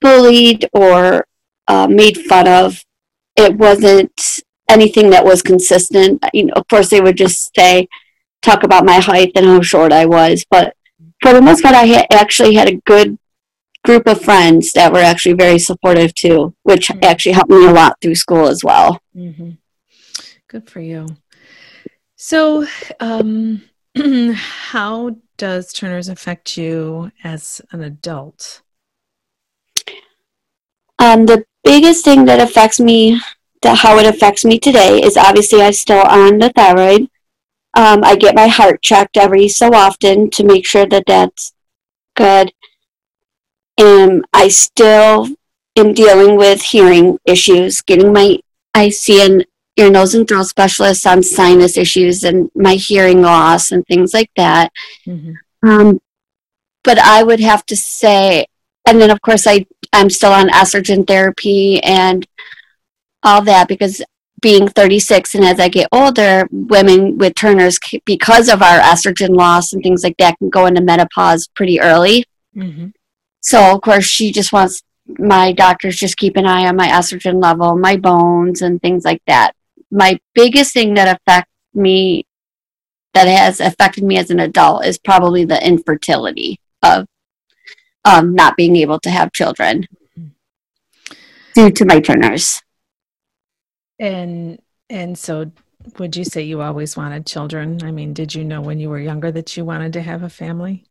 bullied 0.00 0.68
or 0.72 1.26
uh, 1.66 1.88
made 1.88 2.18
fun 2.18 2.46
of, 2.46 2.84
it 3.34 3.56
wasn't 3.56 4.44
anything 4.70 5.10
that 5.10 5.24
was 5.24 5.42
consistent. 5.42 6.24
You 6.32 6.44
know, 6.44 6.52
of 6.54 6.68
course 6.68 6.88
they 6.88 7.00
would 7.00 7.16
just 7.16 7.52
say, 7.56 7.88
talk 8.42 8.62
about 8.62 8.84
my 8.84 9.00
height 9.00 9.32
and 9.34 9.46
how 9.46 9.60
short 9.60 9.92
I 9.92 10.06
was. 10.06 10.44
But 10.50 10.74
for 11.22 11.32
the 11.32 11.42
most 11.42 11.62
part, 11.62 11.74
I 11.74 11.86
ha- 11.86 12.06
actually 12.12 12.54
had 12.54 12.68
a 12.68 12.80
good 12.86 13.18
group 13.84 14.06
of 14.06 14.20
friends 14.20 14.72
that 14.72 14.92
were 14.92 14.98
actually 14.98 15.34
very 15.34 15.58
supportive 15.58 16.14
too, 16.14 16.54
which 16.62 16.88
mm-hmm. 16.88 17.04
actually 17.04 17.32
helped 17.32 17.50
me 17.50 17.66
a 17.66 17.72
lot 17.72 17.96
through 18.00 18.14
school 18.14 18.46
as 18.48 18.62
well. 18.62 19.00
Mm-hmm. 19.16 19.50
Good 20.48 20.68
for 20.68 20.80
you. 20.80 21.06
So, 22.16 22.66
um, 23.00 23.62
how 24.34 25.16
does 25.36 25.72
Turner's 25.72 26.08
affect 26.08 26.56
you 26.56 27.12
as 27.22 27.60
an 27.70 27.82
adult? 27.82 28.62
Um, 30.98 31.26
the 31.26 31.44
biggest 31.62 32.04
thing 32.04 32.24
that 32.24 32.40
affects 32.40 32.80
me, 32.80 33.20
that 33.62 33.78
how 33.78 33.98
it 33.98 34.06
affects 34.06 34.44
me 34.44 34.58
today, 34.58 35.00
is 35.00 35.16
obviously 35.16 35.62
I'm 35.62 35.72
still 35.72 36.02
on 36.02 36.38
the 36.38 36.50
thyroid. 36.50 37.08
Um, 37.78 38.02
I 38.02 38.16
get 38.16 38.34
my 38.34 38.48
heart 38.48 38.82
checked 38.82 39.16
every 39.16 39.46
so 39.46 39.72
often 39.72 40.30
to 40.30 40.42
make 40.42 40.66
sure 40.66 40.84
that 40.86 41.04
that's 41.06 41.52
good. 42.16 42.52
And 43.78 44.24
I 44.32 44.48
still 44.48 45.28
am 45.76 45.92
dealing 45.92 46.36
with 46.36 46.60
hearing 46.60 47.20
issues, 47.24 47.80
getting 47.82 48.12
my, 48.12 48.40
I 48.74 48.88
see 48.88 49.24
an 49.24 49.44
ear, 49.76 49.92
nose, 49.92 50.16
and 50.16 50.26
throat 50.26 50.48
specialist 50.48 51.06
on 51.06 51.22
sinus 51.22 51.76
issues 51.76 52.24
and 52.24 52.50
my 52.52 52.74
hearing 52.74 53.22
loss 53.22 53.70
and 53.70 53.86
things 53.86 54.12
like 54.12 54.32
that. 54.34 54.72
Mm-hmm. 55.06 55.68
Um, 55.68 56.00
but 56.82 56.98
I 56.98 57.22
would 57.22 57.38
have 57.38 57.64
to 57.66 57.76
say, 57.76 58.46
and 58.88 59.00
then 59.00 59.12
of 59.12 59.20
course 59.20 59.46
I, 59.46 59.66
I'm 59.92 60.10
still 60.10 60.32
on 60.32 60.48
estrogen 60.48 61.06
therapy 61.06 61.80
and 61.84 62.26
all 63.22 63.42
that 63.42 63.68
because 63.68 64.02
being 64.40 64.68
36 64.68 65.34
and 65.34 65.44
as 65.44 65.58
I 65.58 65.68
get 65.68 65.88
older, 65.92 66.46
women 66.50 67.18
with 67.18 67.34
Turner's, 67.34 67.78
because 68.04 68.48
of 68.48 68.62
our 68.62 68.78
estrogen 68.78 69.36
loss 69.36 69.72
and 69.72 69.82
things 69.82 70.04
like 70.04 70.16
that, 70.18 70.38
can 70.38 70.50
go 70.50 70.66
into 70.66 70.82
menopause 70.82 71.48
pretty 71.48 71.80
early. 71.80 72.24
Mm-hmm. 72.56 72.88
So, 73.40 73.74
of 73.74 73.80
course, 73.80 74.04
she 74.04 74.32
just 74.32 74.52
wants 74.52 74.82
my 75.18 75.52
doctors 75.52 75.96
just 75.96 76.18
keep 76.18 76.36
an 76.36 76.46
eye 76.46 76.66
on 76.66 76.76
my 76.76 76.88
estrogen 76.88 77.42
level, 77.42 77.76
my 77.76 77.96
bones, 77.96 78.62
and 78.62 78.80
things 78.80 79.04
like 79.04 79.22
that. 79.26 79.52
My 79.90 80.20
biggest 80.34 80.74
thing 80.74 80.94
that 80.94 81.16
affects 81.16 81.50
me, 81.72 82.26
that 83.14 83.26
has 83.26 83.60
affected 83.60 84.04
me 84.04 84.18
as 84.18 84.30
an 84.30 84.40
adult, 84.40 84.84
is 84.84 84.98
probably 84.98 85.44
the 85.44 85.64
infertility 85.66 86.60
of 86.82 87.06
um, 88.04 88.34
not 88.34 88.56
being 88.56 88.76
able 88.76 89.00
to 89.00 89.10
have 89.10 89.32
children 89.32 89.88
mm-hmm. 90.18 90.28
due 91.54 91.70
to 91.70 91.84
my 91.86 92.00
Turner's. 92.00 92.62
And 93.98 94.60
and 94.90 95.18
so 95.18 95.50
would 95.98 96.16
you 96.16 96.24
say 96.24 96.42
you 96.42 96.60
always 96.60 96.96
wanted 96.96 97.26
children? 97.26 97.82
I 97.82 97.90
mean, 97.90 98.12
did 98.12 98.34
you 98.34 98.44
know 98.44 98.60
when 98.60 98.80
you 98.80 98.90
were 98.90 98.98
younger 98.98 99.30
that 99.32 99.56
you 99.56 99.64
wanted 99.64 99.92
to 99.94 100.02
have 100.02 100.22
a 100.22 100.28
family? 100.28 100.84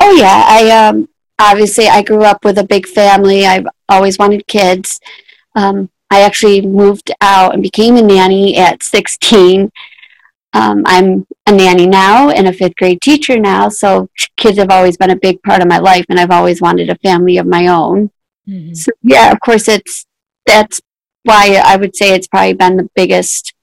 Oh 0.00 0.12
yeah, 0.12 0.44
I 0.46 0.88
um 0.88 1.08
obviously 1.38 1.88
I 1.88 2.02
grew 2.02 2.24
up 2.24 2.44
with 2.44 2.58
a 2.58 2.64
big 2.64 2.86
family. 2.86 3.46
I've 3.46 3.66
always 3.88 4.18
wanted 4.18 4.46
kids. 4.46 5.00
Um, 5.54 5.90
I 6.10 6.22
actually 6.22 6.60
moved 6.60 7.10
out 7.20 7.54
and 7.54 7.62
became 7.62 7.96
a 7.96 8.02
nanny 8.02 8.56
at 8.56 8.82
16. 8.82 9.70
Um, 10.54 10.82
I'm 10.84 11.26
a 11.46 11.52
nanny 11.52 11.86
now 11.86 12.28
and 12.28 12.46
a 12.46 12.52
fifth 12.52 12.76
grade 12.76 13.00
teacher 13.00 13.38
now, 13.38 13.70
so 13.70 14.08
kids 14.36 14.58
have 14.58 14.70
always 14.70 14.98
been 14.98 15.10
a 15.10 15.16
big 15.16 15.42
part 15.42 15.62
of 15.62 15.68
my 15.68 15.78
life, 15.78 16.04
and 16.10 16.20
I've 16.20 16.30
always 16.30 16.60
wanted 16.60 16.90
a 16.90 16.98
family 16.98 17.38
of 17.38 17.46
my 17.46 17.68
own. 17.68 18.10
Mm-hmm. 18.46 18.74
So 18.74 18.92
yeah, 19.02 19.32
of 19.32 19.40
course, 19.40 19.68
it's 19.68 20.04
that's 20.44 20.80
why 21.24 21.60
I 21.64 21.76
would 21.76 21.94
say 21.96 22.14
it's 22.14 22.28
probably 22.28 22.54
been 22.54 22.76
the 22.76 22.90
biggest 22.94 23.54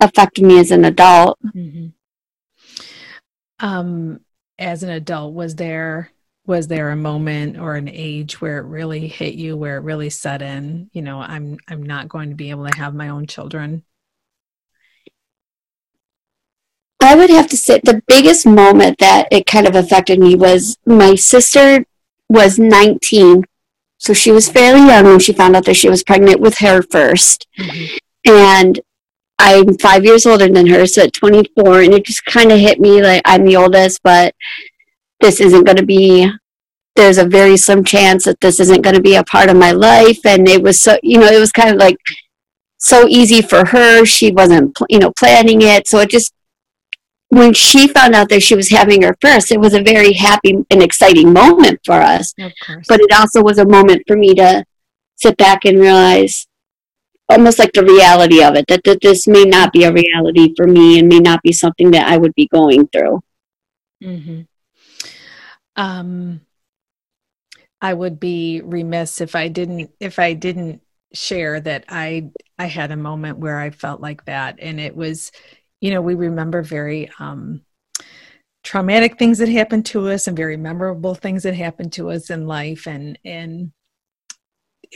effect 0.00 0.38
of 0.38 0.44
me 0.44 0.58
as 0.58 0.70
an 0.70 0.84
adult. 0.84 1.38
Mm-hmm. 1.54 1.88
Um, 3.60 4.20
as 4.58 4.82
an 4.82 4.90
adult, 4.90 5.34
was 5.34 5.56
there 5.56 6.10
was 6.44 6.66
there 6.66 6.90
a 6.90 6.96
moment 6.96 7.58
or 7.58 7.76
an 7.76 7.88
age 7.88 8.40
where 8.40 8.58
it 8.58 8.66
really 8.66 9.06
hit 9.06 9.34
you, 9.34 9.56
where 9.56 9.76
it 9.76 9.82
really 9.82 10.10
set 10.10 10.42
in? 10.42 10.90
You 10.92 11.02
know, 11.02 11.20
I'm 11.20 11.58
I'm 11.68 11.82
not 11.82 12.08
going 12.08 12.30
to 12.30 12.34
be 12.34 12.50
able 12.50 12.66
to 12.68 12.76
have 12.76 12.94
my 12.94 13.08
own 13.08 13.26
children. 13.26 13.84
I 17.00 17.16
would 17.16 17.30
have 17.30 17.48
to 17.48 17.56
say 17.56 17.80
the 17.82 18.02
biggest 18.06 18.46
moment 18.46 18.98
that 18.98 19.28
it 19.30 19.46
kind 19.46 19.66
of 19.66 19.74
affected 19.74 20.20
me 20.20 20.36
was 20.36 20.76
my 20.86 21.14
sister 21.16 21.84
was 22.28 22.58
19 22.58 23.44
so 24.02 24.12
she 24.12 24.32
was 24.32 24.48
fairly 24.48 24.88
young 24.88 25.04
when 25.04 25.20
she 25.20 25.32
found 25.32 25.54
out 25.54 25.64
that 25.64 25.76
she 25.76 25.88
was 25.88 26.02
pregnant 26.02 26.40
with 26.40 26.58
her 26.58 26.82
1st 26.82 27.46
mm-hmm. 27.56 27.96
And 28.24 28.80
I'm 29.38 29.78
five 29.78 30.04
years 30.04 30.26
older 30.26 30.48
than 30.48 30.66
her, 30.68 30.86
so 30.86 31.04
at 31.04 31.12
24, 31.12 31.82
and 31.82 31.94
it 31.94 32.04
just 32.04 32.24
kind 32.24 32.50
of 32.50 32.58
hit 32.58 32.80
me 32.80 33.00
like 33.00 33.22
I'm 33.24 33.44
the 33.44 33.56
oldest, 33.56 34.00
but 34.02 34.34
this 35.20 35.40
isn't 35.40 35.64
going 35.64 35.76
to 35.76 35.86
be, 35.86 36.28
there's 36.96 37.18
a 37.18 37.26
very 37.26 37.56
slim 37.56 37.84
chance 37.84 38.24
that 38.24 38.40
this 38.40 38.58
isn't 38.58 38.82
going 38.82 38.94
to 38.96 39.02
be 39.02 39.16
a 39.16 39.24
part 39.24 39.50
of 39.50 39.56
my 39.56 39.72
life. 39.72 40.24
And 40.24 40.48
it 40.48 40.62
was 40.62 40.80
so, 40.80 40.98
you 41.02 41.18
know, 41.18 41.26
it 41.26 41.40
was 41.40 41.50
kind 41.50 41.70
of 41.70 41.76
like 41.76 41.96
so 42.78 43.08
easy 43.08 43.42
for 43.42 43.66
her. 43.66 44.04
She 44.04 44.30
wasn't, 44.30 44.78
you 44.88 44.98
know, 44.98 45.12
planning 45.18 45.62
it. 45.62 45.88
So 45.88 45.98
it 45.98 46.10
just 46.10 46.32
when 47.32 47.54
she 47.54 47.88
found 47.88 48.14
out 48.14 48.28
that 48.28 48.42
she 48.42 48.54
was 48.54 48.68
having 48.68 49.00
her 49.00 49.16
first, 49.22 49.50
it 49.50 49.58
was 49.58 49.72
a 49.72 49.82
very 49.82 50.12
happy 50.12 50.54
and 50.68 50.82
exciting 50.82 51.32
moment 51.32 51.80
for 51.82 51.94
us. 51.94 52.34
But 52.36 53.00
it 53.00 53.10
also 53.10 53.42
was 53.42 53.56
a 53.56 53.64
moment 53.64 54.02
for 54.06 54.18
me 54.18 54.34
to 54.34 54.66
sit 55.16 55.38
back 55.38 55.64
and 55.64 55.80
realize 55.80 56.46
almost 57.30 57.58
like 57.58 57.72
the 57.72 57.86
reality 57.86 58.42
of 58.44 58.54
it 58.54 58.66
that, 58.68 58.84
that 58.84 59.00
this 59.00 59.26
may 59.26 59.44
not 59.44 59.72
be 59.72 59.84
a 59.84 59.92
reality 59.92 60.52
for 60.54 60.66
me 60.66 60.98
and 60.98 61.08
may 61.08 61.20
not 61.20 61.42
be 61.42 61.52
something 61.52 61.92
that 61.92 62.06
I 62.06 62.18
would 62.18 62.34
be 62.34 62.48
going 62.48 62.86
through. 62.88 63.22
Mm-hmm. 64.04 64.42
Um, 65.76 66.42
I 67.80 67.94
would 67.94 68.20
be 68.20 68.60
remiss 68.62 69.22
if 69.22 69.34
I 69.34 69.48
didn't 69.48 69.90
if 70.00 70.18
I 70.18 70.34
didn't 70.34 70.82
share 71.14 71.58
that 71.60 71.86
I 71.88 72.28
I 72.58 72.66
had 72.66 72.90
a 72.90 72.96
moment 72.96 73.38
where 73.38 73.58
I 73.58 73.70
felt 73.70 74.02
like 74.02 74.26
that 74.26 74.58
and 74.60 74.78
it 74.78 74.94
was 74.94 75.32
you 75.82 75.90
know 75.90 76.00
we 76.00 76.14
remember 76.14 76.62
very 76.62 77.10
um 77.18 77.60
traumatic 78.62 79.18
things 79.18 79.38
that 79.38 79.48
happened 79.48 79.84
to 79.86 80.08
us 80.08 80.28
and 80.28 80.36
very 80.36 80.56
memorable 80.56 81.14
things 81.14 81.42
that 81.42 81.54
happened 81.54 81.92
to 81.94 82.10
us 82.10 82.30
in 82.30 82.46
life. 82.46 82.86
And 82.86 83.18
and 83.24 83.72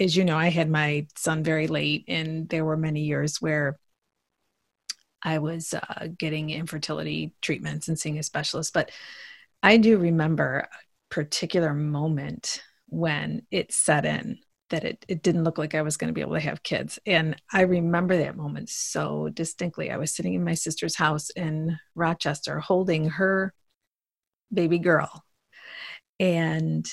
as 0.00 0.16
you 0.16 0.24
know 0.24 0.36
I 0.36 0.48
had 0.48 0.70
my 0.70 1.06
son 1.16 1.42
very 1.42 1.66
late 1.66 2.04
and 2.08 2.48
there 2.48 2.64
were 2.64 2.76
many 2.76 3.00
years 3.00 3.40
where 3.40 3.78
I 5.22 5.38
was 5.38 5.74
uh, 5.74 6.08
getting 6.16 6.50
infertility 6.50 7.34
treatments 7.42 7.88
and 7.88 7.98
seeing 7.98 8.18
a 8.18 8.22
specialist. 8.22 8.72
But 8.72 8.92
I 9.62 9.78
do 9.78 9.98
remember 9.98 10.68
a 10.70 11.14
particular 11.14 11.74
moment 11.74 12.62
when 12.88 13.42
it 13.50 13.72
set 13.72 14.04
in 14.04 14.38
that 14.70 14.84
it, 14.84 15.04
it 15.08 15.22
didn't 15.22 15.44
look 15.44 15.58
like 15.58 15.74
I 15.74 15.82
was 15.82 15.96
going 15.96 16.08
to 16.08 16.14
be 16.14 16.20
able 16.20 16.34
to 16.34 16.40
have 16.40 16.62
kids. 16.62 16.98
And 17.06 17.36
I 17.52 17.62
remember 17.62 18.16
that 18.16 18.36
moment 18.36 18.68
so 18.68 19.28
distinctly. 19.28 19.90
I 19.90 19.96
was 19.96 20.14
sitting 20.14 20.34
in 20.34 20.44
my 20.44 20.54
sister's 20.54 20.96
house 20.96 21.30
in 21.30 21.78
Rochester 21.94 22.58
holding 22.58 23.10
her 23.10 23.54
baby 24.52 24.78
girl. 24.78 25.24
And 26.18 26.86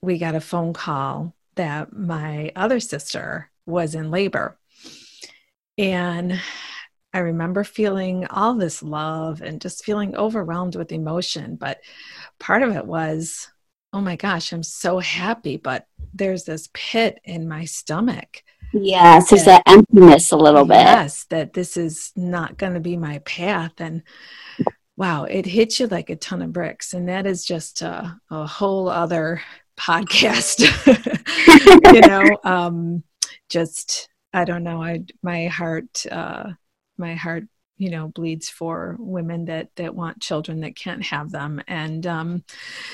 we 0.00 0.18
got 0.18 0.34
a 0.34 0.40
phone 0.40 0.72
call 0.72 1.34
that 1.54 1.92
my 1.92 2.50
other 2.56 2.80
sister 2.80 3.50
was 3.66 3.94
in 3.94 4.10
labor. 4.10 4.58
And 5.78 6.40
I 7.14 7.18
remember 7.18 7.62
feeling 7.62 8.26
all 8.26 8.54
this 8.54 8.82
love 8.82 9.42
and 9.42 9.60
just 9.60 9.84
feeling 9.84 10.16
overwhelmed 10.16 10.76
with 10.76 10.92
emotion. 10.92 11.56
But 11.56 11.80
part 12.40 12.62
of 12.62 12.74
it 12.74 12.86
was 12.86 13.48
oh 13.92 14.00
my 14.00 14.16
gosh, 14.16 14.52
I'm 14.52 14.62
so 14.62 14.98
happy, 14.98 15.56
but 15.56 15.86
there's 16.14 16.44
this 16.44 16.68
pit 16.72 17.20
in 17.24 17.48
my 17.48 17.64
stomach. 17.64 18.42
Yes, 18.72 19.30
there's 19.30 19.44
that, 19.44 19.62
that 19.66 19.72
emptiness 19.72 20.32
a 20.32 20.36
little 20.36 20.64
bit. 20.64 20.76
Yes, 20.76 21.24
that 21.24 21.52
this 21.52 21.76
is 21.76 22.12
not 22.16 22.56
going 22.56 22.74
to 22.74 22.80
be 22.80 22.96
my 22.96 23.18
path. 23.18 23.72
And 23.78 24.02
wow, 24.96 25.24
it 25.24 25.44
hits 25.44 25.78
you 25.78 25.88
like 25.88 26.08
a 26.08 26.16
ton 26.16 26.40
of 26.40 26.52
bricks. 26.52 26.94
And 26.94 27.08
that 27.08 27.26
is 27.26 27.44
just 27.44 27.82
a, 27.82 28.18
a 28.30 28.46
whole 28.46 28.88
other 28.88 29.42
podcast. 29.78 30.60
you 31.92 32.00
know, 32.00 32.38
um, 32.44 33.02
just, 33.50 34.08
I 34.32 34.44
don't 34.44 34.64
know, 34.64 34.82
I, 34.82 35.04
my 35.22 35.48
heart, 35.48 36.06
uh, 36.10 36.52
my 36.96 37.14
heart 37.14 37.44
you 37.82 37.90
know 37.90 38.06
bleeds 38.14 38.48
for 38.48 38.96
women 39.00 39.46
that 39.46 39.74
that 39.74 39.92
want 39.92 40.20
children 40.20 40.60
that 40.60 40.76
can't 40.76 41.02
have 41.02 41.32
them. 41.32 41.60
And 41.66 42.06
um, 42.06 42.44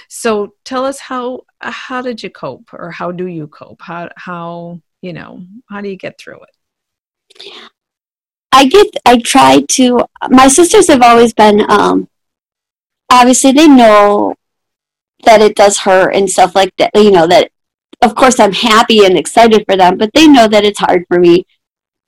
so 0.09 0.55
tell 0.65 0.87
us 0.87 0.99
how 0.99 1.43
how 1.61 2.01
did 2.01 2.23
you 2.23 2.31
cope 2.31 2.73
or 2.73 2.91
how 2.91 3.13
do 3.13 3.27
you 3.27 3.49
cope? 3.49 3.83
How 3.83 4.09
how 4.17 4.81
you 5.03 5.13
know 5.13 5.45
how 5.69 5.83
do 5.83 5.91
you 5.91 5.97
get 5.97 6.19
through 6.19 6.41
it? 6.41 7.53
I 8.51 8.67
get 8.67 8.87
i 9.05 9.19
try 9.19 9.63
to 9.77 10.01
my 10.31 10.49
sisters 10.49 10.89
have 10.89 11.03
always 11.03 11.35
been 11.35 11.71
um 11.71 12.09
obviously 13.13 13.53
they 13.53 13.69
know 13.69 14.35
that 15.25 15.43
it 15.43 15.55
does 15.55 15.79
hurt 15.79 16.15
and 16.15 16.31
stuff 16.31 16.55
like 16.55 16.75
that 16.79 16.91
you 16.95 17.11
know 17.11 17.27
that 17.27 17.51
of 18.03 18.15
course 18.15 18.41
i'm 18.41 18.55
happy 18.55 19.05
and 19.05 19.19
excited 19.19 19.65
for 19.69 19.77
them 19.77 19.99
but 19.99 20.11
they 20.15 20.27
know 20.27 20.49
that 20.49 20.65
it's 20.65 20.79
hard 20.79 21.05
for 21.09 21.19
me 21.21 21.47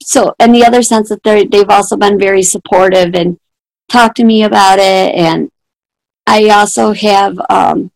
so 0.02 0.34
in 0.40 0.52
the 0.52 0.64
other 0.64 0.82
sense 0.82 1.08
that 1.08 1.22
they 1.22 1.44
they've 1.44 1.68
also 1.68 1.96
been 1.96 2.18
very 2.18 2.42
supportive 2.42 3.14
and 3.14 3.38
talked 3.88 4.16
to 4.16 4.24
me 4.24 4.42
about 4.42 4.78
it. 4.78 5.14
And 5.14 5.50
i 6.26 6.48
also 6.48 6.92
have 6.92 7.38
um, 7.48 7.90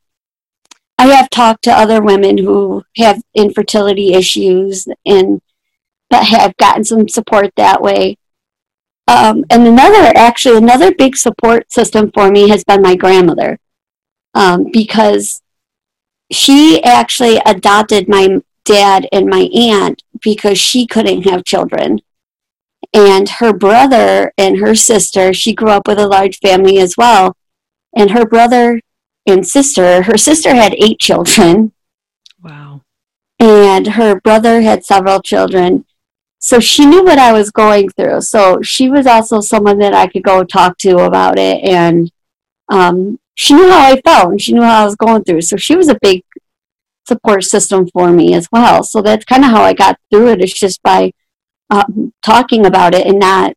i 0.99 1.07
have 1.07 1.31
talked 1.31 1.65
to 1.65 1.73
other 1.73 2.03
women 2.03 2.39
who 2.39 2.83
have 2.97 3.23
infertility 3.35 4.15
issues 4.15 4.89
and 5.07 5.41
have 6.23 6.57
gotten 6.57 6.85
some 6.85 7.09
support 7.09 7.51
that 7.57 7.83
way. 7.83 8.17
Um, 9.07 9.45
and 9.51 9.67
another 9.67 10.13
actually 10.17 10.57
another 10.57 10.95
big 10.95 11.17
support 11.17 11.71
system 11.71 12.11
for 12.13 12.31
me 12.31 12.49
has 12.49 12.65
been 12.65 12.81
my 12.81 12.97
grandmother 12.97 13.59
um, 14.35 14.71
because 14.73 15.43
she 16.33 16.83
actually 16.83 17.37
adopted 17.45 18.09
my 18.09 18.41
dad 18.65 19.07
and 19.13 19.27
my 19.27 19.51
aunt 19.55 20.03
because 20.25 20.59
she 20.59 20.87
couldn't 20.87 21.23
have 21.23 21.45
children. 21.45 22.01
And 22.93 23.29
her 23.29 23.53
brother 23.53 24.33
and 24.37 24.59
her 24.59 24.75
sister, 24.75 25.33
she 25.33 25.55
grew 25.55 25.71
up 25.71 25.87
with 25.87 25.99
a 25.99 26.09
large 26.09 26.39
family 26.39 26.79
as 26.79 26.97
well. 26.97 27.37
And 27.97 28.11
her 28.11 28.27
brother 28.27 28.81
and 29.27 29.47
sister, 29.47 30.03
her 30.03 30.17
sister 30.17 30.55
had 30.55 30.75
eight 30.75 30.99
children. 30.99 31.73
Wow. 32.43 32.83
And 33.39 33.87
her 33.89 34.21
brother 34.21 34.63
had 34.63 34.85
several 34.85 35.21
children. 35.21 35.85
So 36.39 36.61
she 36.61 36.85
knew 36.85 37.03
what 37.03 37.19
I 37.19 37.33
was 37.33 37.51
going 37.51 37.89
through. 37.91 38.21
So 38.21 38.61
she 38.63 38.91
was 38.91 39.07
also 39.07 39.41
someone 39.41 39.79
that 39.79 39.95
I 39.95 40.07
could 40.07 40.23
go 40.23 40.45
talk 40.45 40.77
to 40.79 40.99
about 40.99 41.39
it. 41.39 41.65
And 41.65 42.11
um, 42.69 43.19
she 43.35 43.55
knew 43.55 43.71
how 43.71 43.93
I 43.93 44.01
felt 44.03 44.33
and 44.33 44.41
she 44.41 44.53
knew 44.53 44.63
how 44.63 44.83
I 44.83 44.85
was 44.85 44.97
going 44.97 45.25
through. 45.25 45.41
So 45.43 45.57
she 45.57 45.75
was 45.75 45.89
a 45.89 45.99
big 46.01 46.23
support 47.07 47.45
system 47.45 47.89
for 47.93 48.11
me 48.11 48.35
as 48.35 48.49
well. 48.51 48.83
So 48.83 49.03
that's 49.03 49.25
kind 49.25 49.45
of 49.45 49.51
how 49.51 49.63
I 49.63 49.75
got 49.75 49.99
through 50.11 50.29
it. 50.29 50.41
It's 50.41 50.59
just 50.59 50.83
by 50.83 51.13
um, 51.71 52.13
talking 52.23 52.67
about 52.67 52.95
it 52.95 53.07
and 53.07 53.19
not 53.19 53.55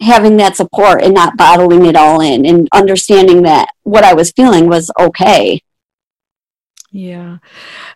having 0.00 0.36
that 0.36 0.56
support 0.56 1.02
and 1.02 1.14
not 1.14 1.36
bottling 1.36 1.86
it 1.86 1.96
all 1.96 2.20
in 2.20 2.44
and 2.44 2.68
understanding 2.72 3.42
that 3.42 3.68
what 3.82 4.04
I 4.04 4.14
was 4.14 4.32
feeling 4.32 4.68
was 4.68 4.90
okay. 4.98 5.60
Yeah, 6.94 7.38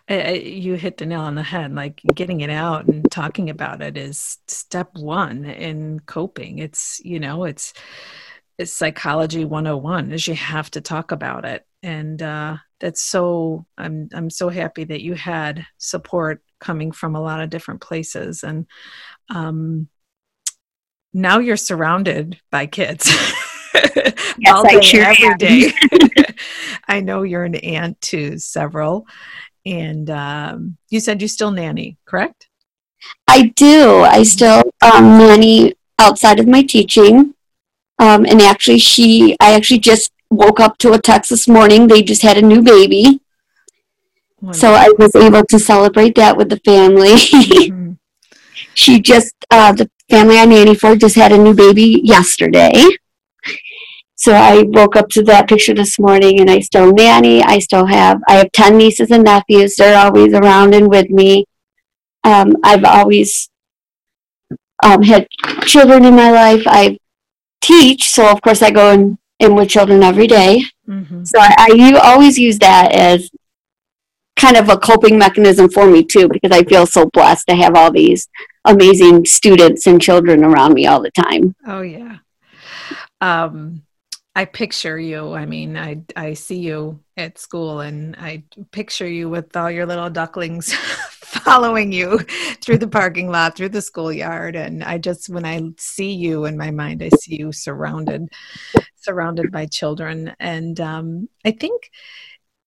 you 0.09 0.73
hit 0.73 0.97
the 0.97 1.05
nail 1.05 1.21
on 1.21 1.35
the 1.35 1.43
head. 1.43 1.75
Like 1.75 2.01
getting 2.15 2.41
it 2.41 2.49
out 2.49 2.87
and 2.87 3.09
talking 3.11 3.51
about 3.51 3.83
it 3.83 3.95
is 3.95 4.39
step 4.47 4.89
one 4.95 5.45
in 5.45 5.99
coping. 5.99 6.57
It's, 6.57 6.99
you 7.05 7.19
know, 7.19 7.43
it's, 7.43 7.73
it's 8.57 8.71
psychology 8.71 9.45
101 9.45 10.13
is 10.13 10.27
you 10.27 10.33
have 10.33 10.71
to 10.71 10.81
talk 10.81 11.11
about 11.11 11.45
it. 11.45 11.63
And, 11.83 12.19
uh, 12.23 12.57
that's 12.79 13.01
so 13.01 13.65
i'm 13.77 14.09
i'm 14.13 14.29
so 14.29 14.49
happy 14.49 14.83
that 14.83 15.01
you 15.01 15.13
had 15.13 15.65
support 15.77 16.41
coming 16.59 16.91
from 16.91 17.15
a 17.15 17.21
lot 17.21 17.41
of 17.41 17.49
different 17.49 17.81
places 17.81 18.43
and 18.43 18.65
um 19.29 19.87
now 21.13 21.39
you're 21.39 21.57
surrounded 21.57 22.39
by 22.51 22.65
kids 22.65 23.07
yes, 24.37 24.53
all 24.53 24.63
day, 24.63 24.77
I 24.77 24.81
sure 24.81 25.03
every 25.03 25.35
day. 25.35 25.71
I 26.87 27.01
know 27.01 27.23
you're 27.23 27.43
an 27.43 27.55
aunt 27.55 27.99
to 28.01 28.37
several, 28.37 29.07
and 29.65 30.09
um, 30.09 30.77
you 30.89 30.99
said 30.99 31.21
you 31.21 31.27
still 31.27 31.51
nanny, 31.51 31.97
correct? 32.05 32.47
I 33.27 33.53
do. 33.55 34.01
I 34.01 34.23
still 34.23 34.63
um, 34.81 35.17
nanny 35.17 35.75
outside 35.99 36.39
of 36.39 36.47
my 36.47 36.63
teaching, 36.63 37.33
um, 37.99 38.25
and 38.25 38.41
actually, 38.41 38.79
she 38.79 39.35
I 39.39 39.53
actually 39.53 39.79
just 39.79 40.11
woke 40.29 40.59
up 40.59 40.77
to 40.79 40.93
a 40.93 41.01
text 41.01 41.29
this 41.29 41.47
morning. 41.47 41.87
They 41.87 42.01
just 42.01 42.21
had 42.21 42.37
a 42.37 42.41
new 42.41 42.61
baby. 42.61 43.21
Wonderful. 44.41 44.59
So 44.59 44.73
I 44.73 44.89
was 44.97 45.15
able 45.15 45.43
to 45.45 45.59
celebrate 45.59 46.15
that 46.15 46.37
with 46.37 46.49
the 46.49 46.59
family. 46.59 47.15
Mm-hmm. 47.67 47.93
she 48.73 48.99
just, 48.99 49.33
uh, 49.51 49.71
the 49.73 49.89
family 50.09 50.37
I 50.37 50.45
nanny 50.45 50.75
for 50.75 50.95
just 50.95 51.15
had 51.15 51.31
a 51.31 51.37
new 51.37 51.53
baby 51.53 52.01
yesterday. 52.03 52.71
So 54.15 54.33
I 54.33 54.63
woke 54.63 54.95
up 54.95 55.09
to 55.09 55.23
that 55.23 55.47
picture 55.47 55.73
this 55.73 55.99
morning 55.99 56.39
and 56.39 56.49
I 56.49 56.59
still 56.59 56.91
nanny. 56.91 57.43
I 57.43 57.59
still 57.59 57.85
have, 57.85 58.19
I 58.27 58.35
have 58.35 58.51
10 58.51 58.77
nieces 58.77 59.11
and 59.11 59.23
nephews. 59.23 59.75
They're 59.75 59.97
always 59.97 60.33
around 60.33 60.73
and 60.73 60.89
with 60.89 61.09
me. 61.09 61.45
Um, 62.23 62.55
I've 62.63 62.83
always 62.83 63.49
um, 64.83 65.03
had 65.03 65.27
children 65.61 66.03
in 66.03 66.15
my 66.15 66.31
life. 66.31 66.63
I 66.65 66.97
teach, 67.61 68.09
so 68.09 68.27
of 68.29 68.41
course 68.41 68.61
I 68.61 68.71
go 68.71 68.91
and 68.91 69.17
am 69.39 69.55
with 69.55 69.69
children 69.69 70.03
every 70.03 70.27
day. 70.27 70.63
Mm-hmm. 70.87 71.23
So 71.23 71.39
I, 71.39 71.55
I 71.57 71.73
you 71.73 71.97
always 71.97 72.37
use 72.37 72.59
that 72.59 72.93
as 72.93 73.29
kind 74.35 74.57
of 74.57 74.69
a 74.69 74.77
coping 74.77 75.17
mechanism 75.17 75.69
for 75.69 75.87
me 75.87 76.03
too, 76.03 76.29
because 76.29 76.51
I 76.51 76.63
feel 76.63 76.85
so 76.85 77.09
blessed 77.11 77.47
to 77.47 77.55
have 77.55 77.75
all 77.75 77.91
these 77.91 78.29
amazing 78.65 79.25
students 79.25 79.87
and 79.87 80.01
children 80.01 80.43
around 80.43 80.73
me 80.73 80.85
all 80.87 81.01
the 81.01 81.11
time. 81.11 81.55
Oh 81.65 81.81
yeah. 81.81 82.17
Um, 83.21 83.83
I 84.35 84.45
picture 84.45 84.99
you. 84.99 85.33
I 85.33 85.47
mean, 85.47 85.75
I 85.75 86.03
I 86.15 86.35
see 86.35 86.59
you 86.59 86.99
at 87.17 87.39
school, 87.39 87.79
and 87.79 88.15
I 88.17 88.43
picture 88.71 89.07
you 89.07 89.29
with 89.29 89.57
all 89.57 89.71
your 89.71 89.87
little 89.87 90.11
ducklings 90.11 90.71
following 91.23 91.91
you 91.91 92.19
through 92.61 92.77
the 92.77 92.87
parking 92.87 93.31
lot, 93.31 93.55
through 93.55 93.69
the 93.69 93.81
schoolyard, 93.81 94.55
and 94.55 94.83
I 94.83 94.99
just 94.99 95.27
when 95.29 95.43
I 95.43 95.61
see 95.79 96.13
you 96.13 96.45
in 96.45 96.55
my 96.55 96.69
mind, 96.69 97.01
I 97.01 97.09
see 97.17 97.37
you 97.37 97.51
surrounded 97.51 98.29
surrounded 99.07 99.51
by 99.51 99.65
children. 99.65 100.35
And 100.39 100.79
um, 100.79 101.29
I 101.45 101.51
think 101.51 101.89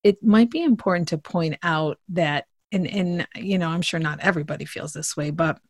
it 0.02 0.22
might 0.22 0.50
be 0.50 0.62
important 0.62 1.08
to 1.08 1.18
point 1.18 1.58
out 1.62 1.98
that, 2.08 2.46
and, 2.72 2.86
and, 2.86 3.26
you 3.36 3.58
know, 3.58 3.68
I'm 3.68 3.82
sure 3.82 4.00
not 4.00 4.20
everybody 4.20 4.64
feels 4.64 4.92
this 4.92 5.16
way, 5.16 5.30
but 5.30 5.60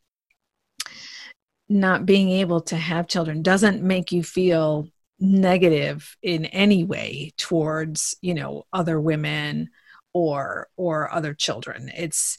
not 1.69 2.07
being 2.07 2.31
able 2.31 2.61
to 2.61 2.77
have 2.77 3.09
children 3.09 3.43
doesn't 3.43 3.83
make 3.83 4.13
you 4.13 4.23
feel 4.23 4.89
negative 5.19 6.17
in 6.23 6.45
any 6.47 6.85
way 6.85 7.33
towards, 7.37 8.17
you 8.21 8.35
know, 8.35 8.65
other 8.73 9.01
women 9.01 9.71
or 10.13 10.69
or 10.77 11.13
other 11.13 11.35
children 11.35 11.89
it's 11.95 12.37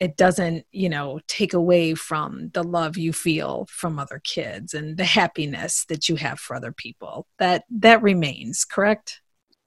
it 0.00 0.16
doesn't 0.16 0.66
you 0.72 0.88
know 0.88 1.20
take 1.26 1.54
away 1.54 1.94
from 1.94 2.50
the 2.54 2.62
love 2.62 2.96
you 2.96 3.12
feel 3.12 3.66
from 3.70 3.98
other 3.98 4.20
kids 4.22 4.74
and 4.74 4.96
the 4.96 5.04
happiness 5.04 5.84
that 5.86 6.08
you 6.08 6.16
have 6.16 6.38
for 6.38 6.56
other 6.56 6.72
people. 6.72 7.26
That 7.38 7.64
that 7.70 8.02
remains 8.02 8.64
correct? 8.64 9.20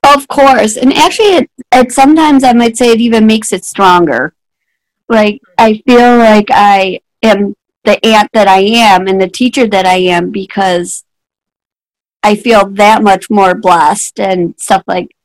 Of 0.04 0.28
course. 0.28 0.78
And 0.78 0.94
actually 0.94 1.36
it, 1.36 1.52
it 1.74 1.92
sometimes 1.92 2.44
i 2.44 2.54
might 2.54 2.78
say 2.78 2.92
it 2.92 3.02
even 3.02 3.26
makes 3.26 3.54
it 3.54 3.66
stronger. 3.66 4.34
Like 5.10 5.42
i 5.58 5.82
feel 5.88 6.18
like 6.18 6.48
i 6.52 7.00
am 7.24 7.56
the 7.84 8.06
aunt 8.06 8.30
that 8.34 8.48
i 8.48 8.60
am 8.60 9.08
and 9.08 9.22
the 9.22 9.30
teacher 9.30 9.66
that 9.66 9.86
i 9.86 9.96
am 9.96 10.30
because 10.30 11.06
i 12.22 12.36
feel 12.36 12.68
that 12.68 13.02
much 13.02 13.30
more 13.30 13.56
blessed 13.56 14.20
and 14.20 14.54
stuff 14.60 14.84
like 14.88 15.16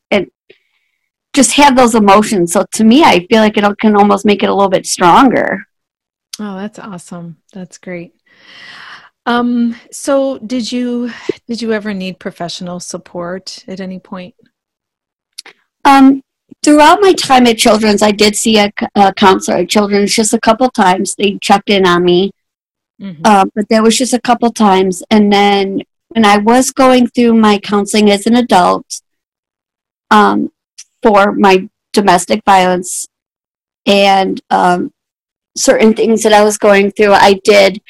just 1.32 1.52
have 1.52 1.76
those 1.76 1.94
emotions. 1.94 2.52
So 2.52 2.64
to 2.72 2.84
me, 2.84 3.02
I 3.02 3.26
feel 3.26 3.40
like 3.40 3.56
it 3.56 3.78
can 3.78 3.96
almost 3.96 4.24
make 4.24 4.42
it 4.42 4.48
a 4.48 4.54
little 4.54 4.70
bit 4.70 4.86
stronger. 4.86 5.66
Oh, 6.38 6.56
that's 6.56 6.78
awesome. 6.78 7.38
That's 7.52 7.78
great. 7.78 8.14
Um, 9.24 9.76
so 9.92 10.38
did 10.38 10.72
you 10.72 11.12
did 11.46 11.62
you 11.62 11.72
ever 11.72 11.94
need 11.94 12.18
professional 12.18 12.80
support 12.80 13.64
at 13.68 13.80
any 13.80 14.00
point? 14.00 14.34
Um, 15.84 16.22
throughout 16.62 17.00
my 17.00 17.12
time 17.12 17.46
at 17.46 17.58
Children's, 17.58 18.02
I 18.02 18.10
did 18.10 18.36
see 18.36 18.58
a, 18.58 18.72
a 18.94 19.12
counselor 19.14 19.58
at 19.58 19.68
Children's 19.68 20.14
just 20.14 20.34
a 20.34 20.40
couple 20.40 20.68
times. 20.70 21.14
They 21.14 21.38
checked 21.38 21.70
in 21.70 21.86
on 21.86 22.04
me, 22.04 22.32
mm-hmm. 23.00 23.22
uh, 23.24 23.44
but 23.54 23.68
that 23.68 23.82
was 23.82 23.96
just 23.96 24.12
a 24.12 24.20
couple 24.20 24.50
times. 24.52 25.02
And 25.10 25.32
then 25.32 25.82
when 26.08 26.24
I 26.24 26.38
was 26.38 26.70
going 26.70 27.06
through 27.08 27.34
my 27.34 27.58
counseling 27.58 28.10
as 28.10 28.26
an 28.26 28.34
adult, 28.34 29.02
um, 30.10 30.50
for 31.02 31.32
my 31.32 31.68
domestic 31.92 32.42
violence 32.44 33.06
and 33.86 34.40
um, 34.50 34.92
certain 35.56 35.94
things 35.94 36.22
that 36.22 36.32
I 36.32 36.42
was 36.42 36.58
going 36.58 36.90
through. 36.90 37.12
I 37.12 37.40
did, 37.44 37.80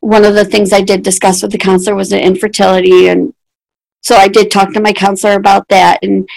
one 0.00 0.24
of 0.24 0.34
the 0.34 0.44
things 0.44 0.72
I 0.72 0.80
did 0.80 1.02
discuss 1.02 1.42
with 1.42 1.52
the 1.52 1.58
counselor 1.58 1.96
was 1.96 2.10
the 2.10 2.22
infertility. 2.22 3.08
And 3.08 3.34
so 4.02 4.16
I 4.16 4.28
did 4.28 4.50
talk 4.50 4.72
to 4.72 4.80
my 4.80 4.92
counselor 4.92 5.34
about 5.34 5.68
that. 5.68 6.00
And 6.02 6.28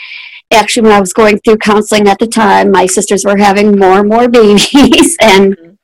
actually, 0.51 0.83
when 0.83 0.95
I 0.95 0.99
was 0.99 1.13
going 1.13 1.39
through 1.39 1.57
counseling 1.57 2.07
at 2.07 2.19
the 2.19 2.27
time, 2.27 2.71
my 2.71 2.85
sisters 2.85 3.25
were 3.25 3.37
having 3.37 3.77
more 3.77 3.99
and 3.99 4.09
more 4.09 4.29
babies. 4.29 5.17
and 5.21 5.77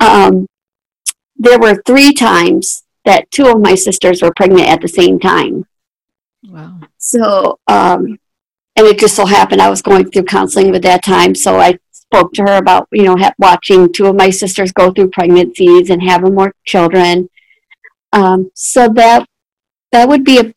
um, 0.00 0.46
there 1.36 1.58
were 1.58 1.82
three 1.86 2.12
times 2.12 2.82
that 3.04 3.30
two 3.30 3.46
of 3.46 3.60
my 3.60 3.74
sisters 3.74 4.22
were 4.22 4.32
pregnant 4.34 4.68
at 4.68 4.80
the 4.80 4.88
same 4.88 5.18
time. 5.18 5.66
Wow. 6.44 6.80
So, 6.98 7.58
um, 7.66 8.18
and 8.76 8.86
it 8.86 8.98
just 8.98 9.14
so 9.14 9.26
happened 9.26 9.60
I 9.60 9.70
was 9.70 9.82
going 9.82 10.10
through 10.10 10.24
counseling 10.24 10.74
at 10.74 10.82
that 10.82 11.04
time, 11.04 11.34
so 11.34 11.58
I 11.58 11.78
spoke 11.90 12.32
to 12.34 12.42
her 12.42 12.56
about 12.56 12.88
you 12.92 13.04
know 13.04 13.16
ha- 13.16 13.34
watching 13.38 13.92
two 13.92 14.06
of 14.06 14.16
my 14.16 14.30
sisters 14.30 14.72
go 14.72 14.92
through 14.92 15.10
pregnancies 15.10 15.90
and 15.90 16.02
having 16.02 16.34
more 16.34 16.54
children. 16.64 17.28
Um, 18.12 18.50
so 18.54 18.88
that 18.94 19.26
that 19.92 20.08
would 20.08 20.24
be 20.24 20.38
a 20.38 20.54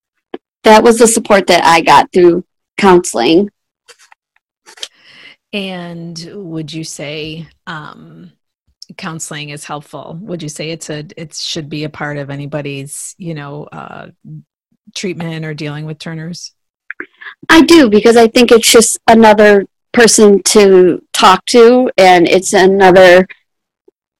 that 0.63 0.83
was 0.83 0.97
the 0.97 1.07
support 1.07 1.47
that 1.47 1.63
I 1.63 1.81
got 1.81 2.11
through 2.11 2.43
counseling. 2.77 3.49
And 5.53 6.29
would 6.33 6.73
you 6.73 6.83
say 6.83 7.47
um, 7.67 8.33
counseling 8.97 9.49
is 9.49 9.63
helpful? 9.63 10.17
Would 10.21 10.43
you 10.43 10.49
say 10.49 10.71
it's 10.71 10.89
a 10.89 11.05
it 11.15 11.33
should 11.33 11.69
be 11.69 11.83
a 11.83 11.89
part 11.89 12.17
of 12.17 12.29
anybody's 12.29 13.15
you 13.17 13.33
know 13.33 13.65
uh, 13.65 14.09
treatment 14.95 15.45
or 15.45 15.53
dealing 15.53 15.85
with 15.85 15.99
Turners? 15.99 16.54
I 17.49 17.61
do 17.61 17.89
because 17.89 18.17
I 18.17 18.27
think 18.27 18.51
it's 18.51 18.71
just 18.71 18.99
another 19.07 19.65
person 19.93 20.41
to 20.43 21.01
talk 21.13 21.45
to, 21.47 21.89
and 21.97 22.27
it's 22.27 22.53
another 22.53 23.27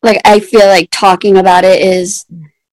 like 0.04 0.22
I 0.24 0.40
feel 0.40 0.68
like 0.68 0.90
talking 0.92 1.38
about 1.38 1.64
it 1.64 1.82
is, 1.82 2.26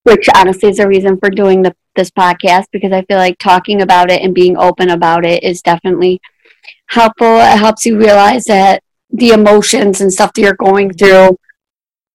which 0.03 0.27
honestly 0.35 0.69
is 0.69 0.79
a 0.79 0.87
reason 0.87 1.17
for 1.17 1.29
doing 1.29 1.63
the 1.63 1.75
this 1.95 2.11
podcast 2.11 2.65
because 2.71 2.91
I 2.91 3.03
feel 3.03 3.17
like 3.17 3.37
talking 3.37 3.81
about 3.81 4.09
it 4.09 4.21
and 4.21 4.33
being 4.33 4.57
open 4.57 4.89
about 4.89 5.25
it 5.25 5.43
is 5.43 5.61
definitely 5.61 6.21
helpful. 6.87 7.37
It 7.37 7.57
helps 7.57 7.85
you 7.85 7.97
realize 7.97 8.45
that 8.45 8.83
the 9.11 9.29
emotions 9.29 10.01
and 10.01 10.11
stuff 10.11 10.33
that 10.33 10.41
you're 10.41 10.55
going 10.55 10.91
through 10.93 11.37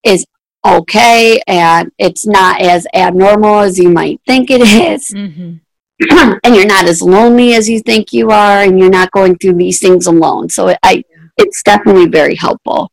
is 0.03 0.25
okay 0.65 1.41
and 1.47 1.91
it's 1.97 2.25
not 2.25 2.61
as 2.61 2.85
abnormal 2.93 3.59
as 3.59 3.79
you 3.79 3.89
might 3.89 4.19
think 4.27 4.49
it 4.51 4.61
is. 4.61 5.09
Mm-hmm. 5.11 5.55
and 6.43 6.55
you're 6.55 6.65
not 6.65 6.85
as 6.85 7.01
lonely 7.01 7.53
as 7.53 7.69
you 7.69 7.79
think 7.79 8.13
you 8.13 8.29
are 8.29 8.63
and 8.63 8.79
you're 8.79 8.89
not 8.89 9.11
going 9.11 9.37
through 9.37 9.53
these 9.53 9.79
things 9.79 10.07
alone 10.07 10.49
so 10.49 10.73
i 10.83 11.03
it's 11.37 11.63
definitely 11.63 12.07
very 12.07 12.35
helpful 12.35 12.91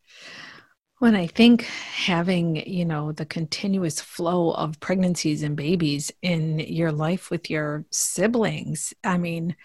when 0.99 1.15
I 1.15 1.27
think 1.27 1.61
having, 1.61 2.55
you 2.67 2.83
know, 2.83 3.11
the 3.11 3.25
continuous 3.25 4.01
flow 4.01 4.51
of 4.53 4.79
pregnancies 4.79 5.43
and 5.43 5.55
babies 5.55 6.11
in 6.23 6.57
your 6.57 6.91
life 6.91 7.29
with 7.29 7.51
your 7.51 7.85
siblings, 7.91 8.95
I 9.03 9.19
mean, 9.19 9.55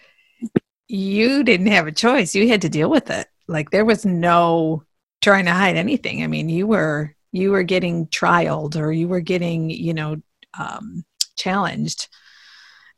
you 0.89 1.43
didn't 1.43 1.69
have 1.69 1.87
a 1.87 1.93
choice. 1.93 2.35
You 2.35 2.49
had 2.49 2.63
to 2.63 2.69
deal 2.69 2.91
with 2.91 3.11
it. 3.11 3.29
Like 3.49 3.71
there 3.71 3.87
was 3.87 4.05
no 4.05 4.83
trying 5.23 5.47
to 5.47 5.53
hide 5.53 5.77
anything. 5.77 6.23
I 6.23 6.27
mean, 6.27 6.51
you 6.51 6.67
were 6.67 7.15
you 7.33 7.51
were 7.51 7.63
getting 7.63 8.09
trialed 8.09 8.77
or 8.77 8.93
you 8.93 9.09
were 9.09 9.21
getting, 9.21 9.71
you 9.71 9.95
know, 9.95 10.17
um, 10.59 11.03
challenged 11.37 12.09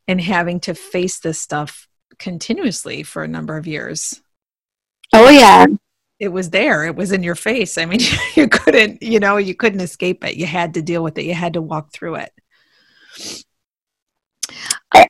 and 0.07 0.21
having 0.21 0.61
to 0.61 0.75
face 0.75 1.19
this 1.19 1.41
stuff 1.41 1.89
continuously 2.19 3.03
for 3.03 3.23
a 3.23 3.29
number 3.29 3.57
of 3.57 3.67
years. 3.67 4.21
Oh 5.13 5.29
yeah. 5.29 5.67
It 6.21 6.29
was 6.29 6.51
there. 6.51 6.85
It 6.85 6.97
was 6.97 7.13
in 7.13 7.23
your 7.23 7.35
face. 7.35 7.77
I 7.77 7.87
mean, 7.87 8.01
you 8.35 8.49
couldn't, 8.49 9.03
you 9.03 9.21
know, 9.21 9.37
you 9.37 9.55
couldn't 9.55 9.81
escape 9.81 10.25
it. 10.25 10.37
You 10.37 10.47
had 10.47 10.75
to 10.75 10.83
deal 10.83 11.03
with 11.03 11.19
it. 11.19 11.25
You 11.25 11.35
had 11.35 11.55
to 11.55 11.63
walk 11.63 11.93
through 11.93 12.17
it. 12.17 12.33
I, 14.93 15.07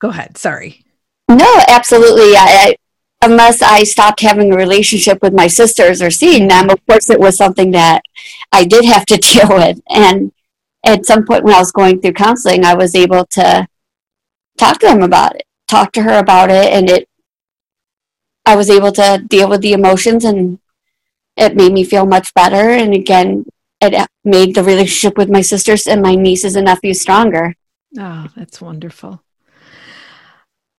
Go 0.00 0.08
ahead. 0.08 0.38
Sorry. 0.38 0.84
No, 1.28 1.62
absolutely. 1.68 2.34
I, 2.36 2.46
I, 2.48 2.76
unless 3.22 3.62
I 3.62 3.84
stopped 3.84 4.20
having 4.20 4.52
a 4.52 4.56
relationship 4.56 5.22
with 5.22 5.34
my 5.34 5.46
sisters 5.46 6.02
or 6.02 6.10
seeing 6.10 6.48
them, 6.48 6.70
of 6.70 6.84
course, 6.86 7.10
it 7.10 7.20
was 7.20 7.36
something 7.36 7.70
that 7.72 8.02
I 8.50 8.64
did 8.64 8.84
have 8.86 9.04
to 9.06 9.16
deal 9.18 9.48
with. 9.48 9.80
And 9.90 10.32
at 10.84 11.06
some 11.06 11.26
point 11.26 11.44
when 11.44 11.54
I 11.54 11.58
was 11.58 11.70
going 11.70 12.00
through 12.00 12.14
counseling, 12.14 12.64
I 12.64 12.74
was 12.74 12.94
able 12.94 13.26
to 13.32 13.68
talk 14.60 14.78
to 14.78 14.86
them 14.86 15.02
about 15.02 15.36
it, 15.36 15.44
talk 15.66 15.92
to 15.92 16.02
her 16.02 16.18
about 16.18 16.50
it, 16.50 16.72
and 16.72 16.88
it. 16.88 17.08
I 18.46 18.56
was 18.56 18.70
able 18.70 18.92
to 18.92 19.24
deal 19.28 19.48
with 19.48 19.62
the 19.62 19.72
emotions, 19.72 20.24
and 20.24 20.58
it 21.36 21.56
made 21.56 21.72
me 21.72 21.84
feel 21.84 22.06
much 22.06 22.32
better. 22.34 22.70
And 22.70 22.94
again, 22.94 23.46
it 23.80 24.08
made 24.24 24.54
the 24.54 24.62
relationship 24.62 25.16
with 25.16 25.30
my 25.30 25.40
sisters 25.40 25.86
and 25.86 26.02
my 26.02 26.14
nieces 26.14 26.56
and 26.56 26.66
nephews 26.66 27.00
stronger. 27.00 27.54
Oh, 27.98 28.28
that's 28.36 28.60
wonderful. 28.60 29.22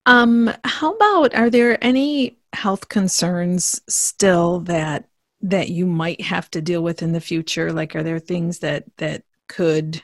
Um, 0.05 0.51
how 0.63 0.93
about 0.93 1.35
are 1.35 1.49
there 1.49 1.83
any 1.83 2.37
health 2.53 2.89
concerns 2.89 3.81
still 3.87 4.61
that 4.61 5.07
that 5.41 5.69
you 5.69 5.87
might 5.87 6.21
have 6.21 6.49
to 6.51 6.61
deal 6.61 6.83
with 6.83 7.01
in 7.01 7.13
the 7.13 7.21
future? 7.21 7.71
Like, 7.71 7.95
are 7.95 8.03
there 8.03 8.19
things 8.19 8.59
that 8.59 8.85
that 8.97 9.23
could 9.47 10.01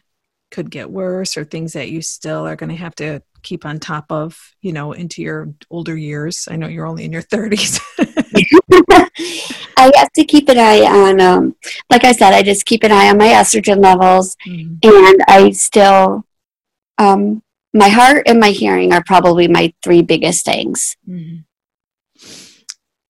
could 0.51 0.71
get 0.71 0.89
worse, 0.89 1.37
or 1.37 1.43
things 1.43 1.73
that 1.73 1.89
you 1.89 2.01
still 2.01 2.47
are 2.47 2.55
going 2.55 2.69
to 2.69 2.75
have 2.75 2.95
to 2.95 3.21
keep 3.43 3.65
on 3.65 3.79
top 3.79 4.11
of, 4.11 4.55
you 4.61 4.73
know, 4.73 4.93
into 4.93 5.21
your 5.21 5.53
older 5.69 5.95
years? 5.95 6.47
I 6.49 6.55
know 6.55 6.67
you're 6.67 6.85
only 6.85 7.05
in 7.05 7.11
your 7.11 7.21
30s. 7.23 7.79
I 9.77 9.91
have 9.95 10.11
to 10.13 10.25
keep 10.25 10.49
an 10.49 10.57
eye 10.57 10.81
on, 10.81 11.21
um, 11.21 11.55
like 11.89 12.03
I 12.03 12.11
said, 12.11 12.33
I 12.33 12.43
just 12.43 12.65
keep 12.65 12.83
an 12.83 12.91
eye 12.91 13.09
on 13.09 13.17
my 13.17 13.27
estrogen 13.27 13.81
levels, 13.81 14.35
mm-hmm. 14.47 14.75
and 14.83 15.21
I 15.27 15.51
still, 15.51 16.25
um, 16.97 17.43
my 17.73 17.89
heart 17.89 18.23
and 18.27 18.39
my 18.39 18.49
hearing 18.49 18.91
are 18.91 19.03
probably 19.03 19.47
my 19.47 19.73
three 19.83 20.01
biggest 20.01 20.45
things. 20.45 20.97
Mm-hmm. 21.07 21.41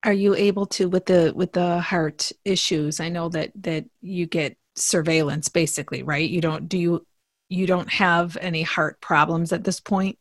Are 0.03 0.13
you 0.13 0.35
able 0.35 0.65
to 0.67 0.87
with 0.89 1.05
the 1.05 1.33
with 1.35 1.53
the 1.53 1.79
heart 1.79 2.31
issues? 2.45 2.99
I 2.99 3.09
know 3.09 3.29
that 3.29 3.51
that 3.61 3.85
you 4.01 4.25
get 4.25 4.57
surveillance 4.75 5.49
basically, 5.49 6.03
right? 6.03 6.29
You 6.29 6.41
don't 6.41 6.69
do 6.69 6.77
you 6.77 7.06
you 7.49 7.67
don't 7.67 7.89
have 7.89 8.37
any 8.41 8.63
heart 8.63 8.99
problems 9.01 9.51
at 9.53 9.63
this 9.63 9.79
point? 9.79 10.17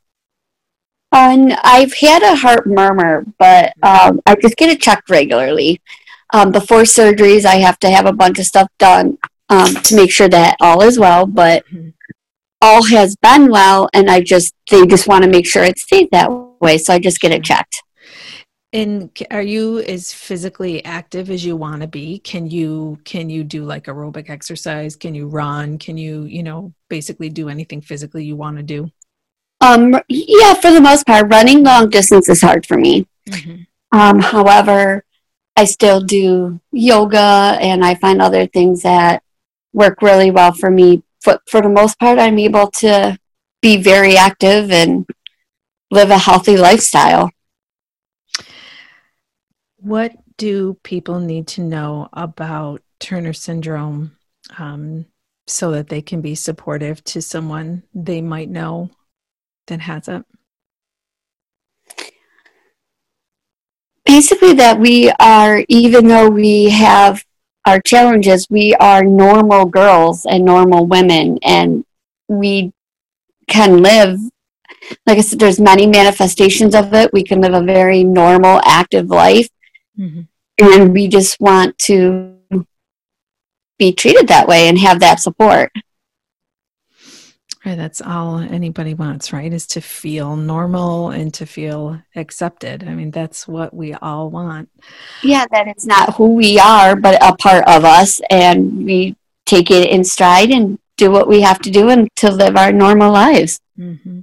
Um, 1.13 1.53
I've 1.63 1.95
had 1.95 2.23
a 2.23 2.37
heart 2.37 2.67
murmur, 2.67 3.25
but 3.39 3.73
um, 3.83 4.21
I 4.27 4.35
just 4.37 4.57
get 4.57 4.71
it 4.71 4.81
checked 4.81 5.09
regularly. 5.09 5.81
Um, 6.33 6.51
before 6.51 6.83
surgeries, 6.83 7.45
I 7.45 7.57
have 7.57 7.79
to 7.81 7.91
have 7.91 8.07
a 8.07 8.13
bunch 8.13 8.39
of 8.39 8.47
stuff 8.47 8.69
done 8.79 9.17
um, 9.49 9.75
to 9.75 9.97
make 9.97 10.11
sure 10.11 10.29
that 10.29 10.57
all 10.61 10.83
is 10.83 10.99
well. 10.99 11.27
But 11.27 11.65
mm-hmm. 11.67 11.91
all 12.61 12.85
has 12.85 13.17
been 13.17 13.51
well, 13.51 13.89
and 13.95 14.11
I 14.11 14.21
just 14.21 14.55
they 14.71 14.85
just 14.87 15.07
want 15.07 15.25
to 15.25 15.31
make 15.31 15.47
sure 15.47 15.63
it 15.63 15.79
stays 15.79 16.09
that 16.11 16.31
way, 16.61 16.79
so 16.79 16.93
I 16.93 16.99
just 16.99 17.21
get 17.21 17.33
it 17.33 17.45
checked. 17.45 17.83
And 18.73 19.11
are 19.31 19.43
you 19.43 19.79
as 19.79 20.13
physically 20.13 20.85
active 20.85 21.31
as 21.31 21.45
you 21.45 21.57
want 21.57 21.83
to 21.83 21.89
be? 21.89 22.19
Can 22.19 22.51
you 22.51 22.99
can 23.05 23.31
you 23.31 23.45
do 23.45 23.65
like 23.65 23.85
aerobic 23.85 24.29
exercise? 24.29 24.97
Can 24.97 25.15
you 25.15 25.29
run? 25.29 25.79
Can 25.79 25.97
you, 25.97 26.25
you 26.25 26.43
know, 26.43 26.75
basically 26.91 27.31
do 27.31 27.49
anything 27.49 27.81
physically 27.81 28.25
you 28.25 28.37
want 28.37 28.57
to 28.57 28.63
do? 28.63 28.91
Um 29.61 29.99
yeah, 30.09 30.55
for 30.55 30.71
the 30.73 30.81
most 30.81 31.07
part, 31.07 31.31
running 31.31 31.63
long 31.63 31.89
distance 31.91 32.29
is 32.29 32.43
hard 32.43 32.67
for 32.67 32.77
me. 32.77 33.07
Mm-hmm. 33.29 33.63
Um, 33.99 34.21
however, 34.21 35.05
I 35.57 35.65
still 35.65 36.01
do 36.01 36.61
yoga 36.71 37.57
and 37.61 37.85
I 37.85 37.95
find 37.95 38.21
other 38.21 38.47
things 38.47 38.83
that 38.83 39.23
work 39.73 40.03
really 40.03 40.31
well 40.31 40.53
for 40.53 40.71
me. 40.71 41.03
But 41.25 41.41
for 41.49 41.63
the 41.63 41.69
most 41.69 41.99
part, 41.99 42.19
I'm 42.19 42.39
able 42.39 42.71
to 42.83 43.19
be 43.63 43.79
very 43.79 44.17
active 44.17 44.71
and 44.71 45.07
live 45.91 46.11
a 46.11 46.19
healthy 46.19 46.57
lifestyle. 46.57 47.31
What 49.79 50.13
do 50.37 50.79
people 50.83 51.21
need 51.21 51.47
to 51.49 51.61
know 51.61 52.09
about 52.13 52.83
Turner 52.99 53.33
syndrome 53.33 54.17
um, 54.59 55.07
so 55.47 55.71
that 55.73 55.89
they 55.89 56.03
can 56.03 56.21
be 56.21 56.35
supportive 56.35 57.05
to 57.05 57.21
someone 57.23 57.83
they 57.95 58.21
might 58.21 58.49
know 58.49 58.91
that 59.67 59.81
has 59.81 60.09
it? 60.09 60.25
Basically, 64.05 64.55
that 64.55 64.79
we 64.79 65.11
are, 65.19 65.65
even 65.69 66.07
though 66.07 66.31
we 66.31 66.71
have 66.71 67.25
our 67.67 67.81
challenges, 67.81 68.47
we 68.49 68.75
are 68.75 69.05
normal 69.05 69.67
girls 69.67 70.25
and 70.25 70.45
normal 70.45 70.87
women, 70.87 71.39
and 71.43 71.85
we 72.29 72.73
can 73.49 73.83
live. 73.83 74.21
Like 75.07 75.19
I 75.19 75.21
said, 75.21 75.41
there's 75.41 75.61
many 75.61 75.87
manifestations 75.87 76.75
of 76.75 76.95
it. 76.95 77.13
We 77.13 77.25
can 77.25 77.41
live 77.41 77.55
a 77.55 77.63
very 77.63 78.05
normal, 78.05 78.61
active 78.65 79.11
life, 79.11 79.49
mm-hmm. 79.99 80.23
and 80.59 80.93
we 80.93 81.09
just 81.09 81.41
want 81.41 81.79
to 81.79 82.37
be 83.79 83.93
treated 83.93 84.29
that 84.29 84.49
way 84.49 84.69
and 84.69 84.79
have 84.79 85.01
that 85.01 85.21
support. 85.21 85.71
Right, 87.65 87.77
that's 87.77 88.01
all 88.01 88.39
anybody 88.39 88.95
wants, 88.95 89.33
right? 89.33 89.53
Is 89.53 89.67
to 89.69 89.81
feel 89.81 90.37
normal 90.37 91.11
and 91.11 91.35
to 91.35 91.47
feel 91.47 92.01
accepted. 92.15 92.85
I 92.85 92.95
mean, 92.95 93.11
that's 93.11 93.49
what 93.49 93.75
we 93.75 93.93
all 93.95 94.31
want. 94.31 94.69
Yeah, 95.25 95.47
that 95.51 95.67
it's 95.67 95.85
not 95.85 96.15
who 96.15 96.35
we 96.35 96.61
are, 96.61 96.95
but 96.95 97.21
a 97.21 97.35
part 97.35 97.65
of 97.67 97.85
us, 97.85 98.21
and 98.31 98.85
we 98.85 99.17
take 99.47 99.73
it 99.73 99.91
in 99.91 100.05
stride 100.05 100.53
and 100.53 100.79
do 100.97 101.11
what 101.11 101.27
we 101.27 101.41
have 101.41 101.59
to 101.63 101.71
do 101.71 101.89
and 101.89 102.09
to 102.17 102.31
live 102.31 102.57
our 102.57 102.71
normal 102.71 103.13
lives. 103.13 103.61
Mm-hmm. 103.77 104.21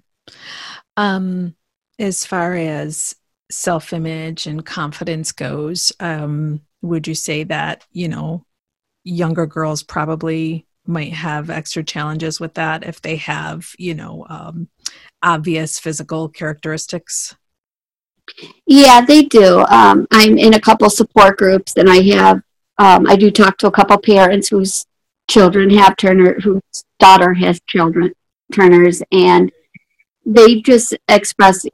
Um, 0.96 1.56
as 2.00 2.26
far 2.26 2.56
as 2.56 3.14
self-image 3.56 4.48
and 4.48 4.66
confidence 4.66 5.32
goes, 5.32 5.92
um, 6.00 6.62
would 6.82 7.08
you 7.08 7.16
say 7.16 7.44
that 7.46 7.86
you 7.92 8.08
know 8.08 8.46
younger 9.04 9.46
girls 9.46 9.84
probably 9.84 10.66
might 10.86 11.14
have 11.14 11.50
extra 11.50 11.84
challenges 11.84 12.40
with 12.40 12.56
that 12.56 12.84
if 12.84 13.02
they 13.02 13.16
have, 13.16 13.68
you 13.78 13.94
know, 13.94 14.26
um, 14.30 14.68
obvious 15.22 15.80
physical 15.80 16.28
characteristics? 16.28 17.36
Yeah, 18.66 19.02
they 19.02 19.24
do. 19.24 19.66
Um, 19.70 20.08
I'm 20.12 20.38
in 20.38 20.54
a 20.54 20.62
couple 20.62 20.90
support 20.90 21.38
groups, 21.38 21.76
and 21.78 21.90
I 21.90 22.02
have 22.16 22.42
um, 22.78 23.08
I 23.08 23.16
do 23.16 23.30
talk 23.30 23.58
to 23.60 23.68
a 23.68 23.72
couple 23.72 23.98
parents 24.00 24.50
whose 24.50 24.86
children 25.30 25.70
have 25.72 25.96
Turner, 25.96 26.40
whose 26.40 26.62
daughter 27.00 27.34
has 27.34 27.60
children 27.68 28.14
Turners, 28.52 29.02
and 29.12 29.52
they 30.26 30.62
just 30.62 30.96
express, 31.08 31.66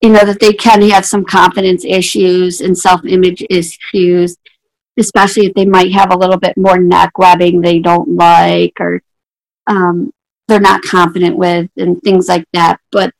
you 0.00 0.10
know, 0.10 0.24
that 0.24 0.40
they 0.40 0.52
can 0.52 0.82
have 0.90 1.04
some 1.04 1.24
confidence 1.24 1.84
issues 1.84 2.60
and 2.60 2.76
self 2.76 3.04
image 3.04 3.44
issues, 3.50 4.36
especially 4.98 5.46
if 5.46 5.54
they 5.54 5.66
might 5.66 5.92
have 5.92 6.12
a 6.12 6.18
little 6.18 6.38
bit 6.38 6.56
more 6.56 6.78
neck 6.78 7.18
webbing 7.18 7.60
they 7.60 7.78
don't 7.78 8.16
like 8.16 8.74
or 8.80 9.02
um, 9.66 10.12
they're 10.46 10.60
not 10.60 10.82
confident 10.82 11.36
with 11.36 11.70
and 11.76 12.00
things 12.02 12.28
like 12.28 12.44
that. 12.52 12.80
But 12.90 13.12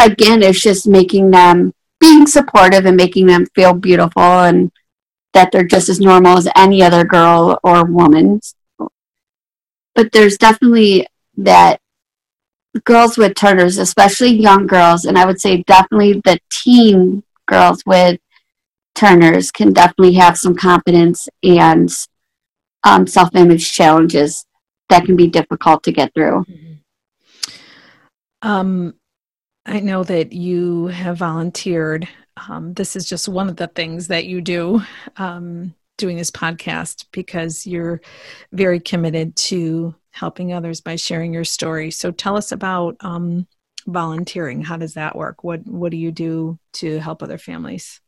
again, 0.00 0.42
it's 0.42 0.60
just 0.60 0.86
making 0.86 1.30
them 1.30 1.74
being 2.00 2.26
supportive 2.26 2.86
and 2.86 2.96
making 2.96 3.26
them 3.26 3.46
feel 3.54 3.74
beautiful 3.74 4.22
and 4.22 4.72
that 5.34 5.50
they're 5.52 5.64
just 5.64 5.88
as 5.88 6.00
normal 6.00 6.36
as 6.38 6.48
any 6.56 6.82
other 6.82 7.04
girl 7.04 7.58
or 7.62 7.84
woman. 7.84 8.40
But 9.94 10.12
there's 10.12 10.38
definitely 10.38 11.06
that 11.36 11.80
girls 12.80 13.18
with 13.18 13.34
Turners, 13.34 13.78
especially 13.78 14.30
young 14.30 14.66
girls, 14.66 15.04
and 15.04 15.18
I 15.18 15.26
would 15.26 15.40
say 15.40 15.62
definitely 15.62 16.20
the 16.24 16.38
teen 16.50 17.22
girls 17.46 17.82
with 17.86 18.18
Turners 18.94 19.50
can 19.50 19.72
definitely 19.72 20.14
have 20.14 20.36
some 20.36 20.54
confidence 20.54 21.28
and 21.42 21.90
um, 22.84 23.06
self 23.06 23.34
image 23.34 23.72
challenges 23.72 24.44
that 24.88 25.04
can 25.04 25.16
be 25.16 25.28
difficult 25.28 25.82
to 25.84 25.92
get 25.92 26.12
through. 26.14 26.44
Mm-hmm. 26.44 26.72
Um, 28.48 28.94
I 29.64 29.80
know 29.80 30.02
that 30.04 30.32
you 30.32 30.88
have 30.88 31.18
volunteered. 31.18 32.08
Um, 32.48 32.74
this 32.74 32.96
is 32.96 33.08
just 33.08 33.28
one 33.28 33.48
of 33.48 33.56
the 33.56 33.68
things 33.68 34.08
that 34.08 34.24
you 34.24 34.40
do 34.40 34.82
um, 35.16 35.74
doing 35.98 36.16
this 36.16 36.30
podcast 36.30 37.06
because 37.12 37.66
you're 37.66 38.00
very 38.52 38.80
committed 38.80 39.36
to 39.36 39.94
helping 40.12 40.52
others 40.52 40.80
by 40.80 40.96
sharing 40.96 41.32
your 41.34 41.44
story. 41.44 41.90
So 41.90 42.10
tell 42.10 42.36
us 42.36 42.52
about 42.52 42.96
um, 43.00 43.46
volunteering. 43.86 44.62
How 44.62 44.76
does 44.76 44.94
that 44.94 45.16
work? 45.16 45.42
What 45.42 45.66
What 45.66 45.90
do 45.90 45.96
you 45.96 46.12
do 46.12 46.58
to 46.74 46.98
help 46.98 47.22
other 47.22 47.38
families? 47.38 48.00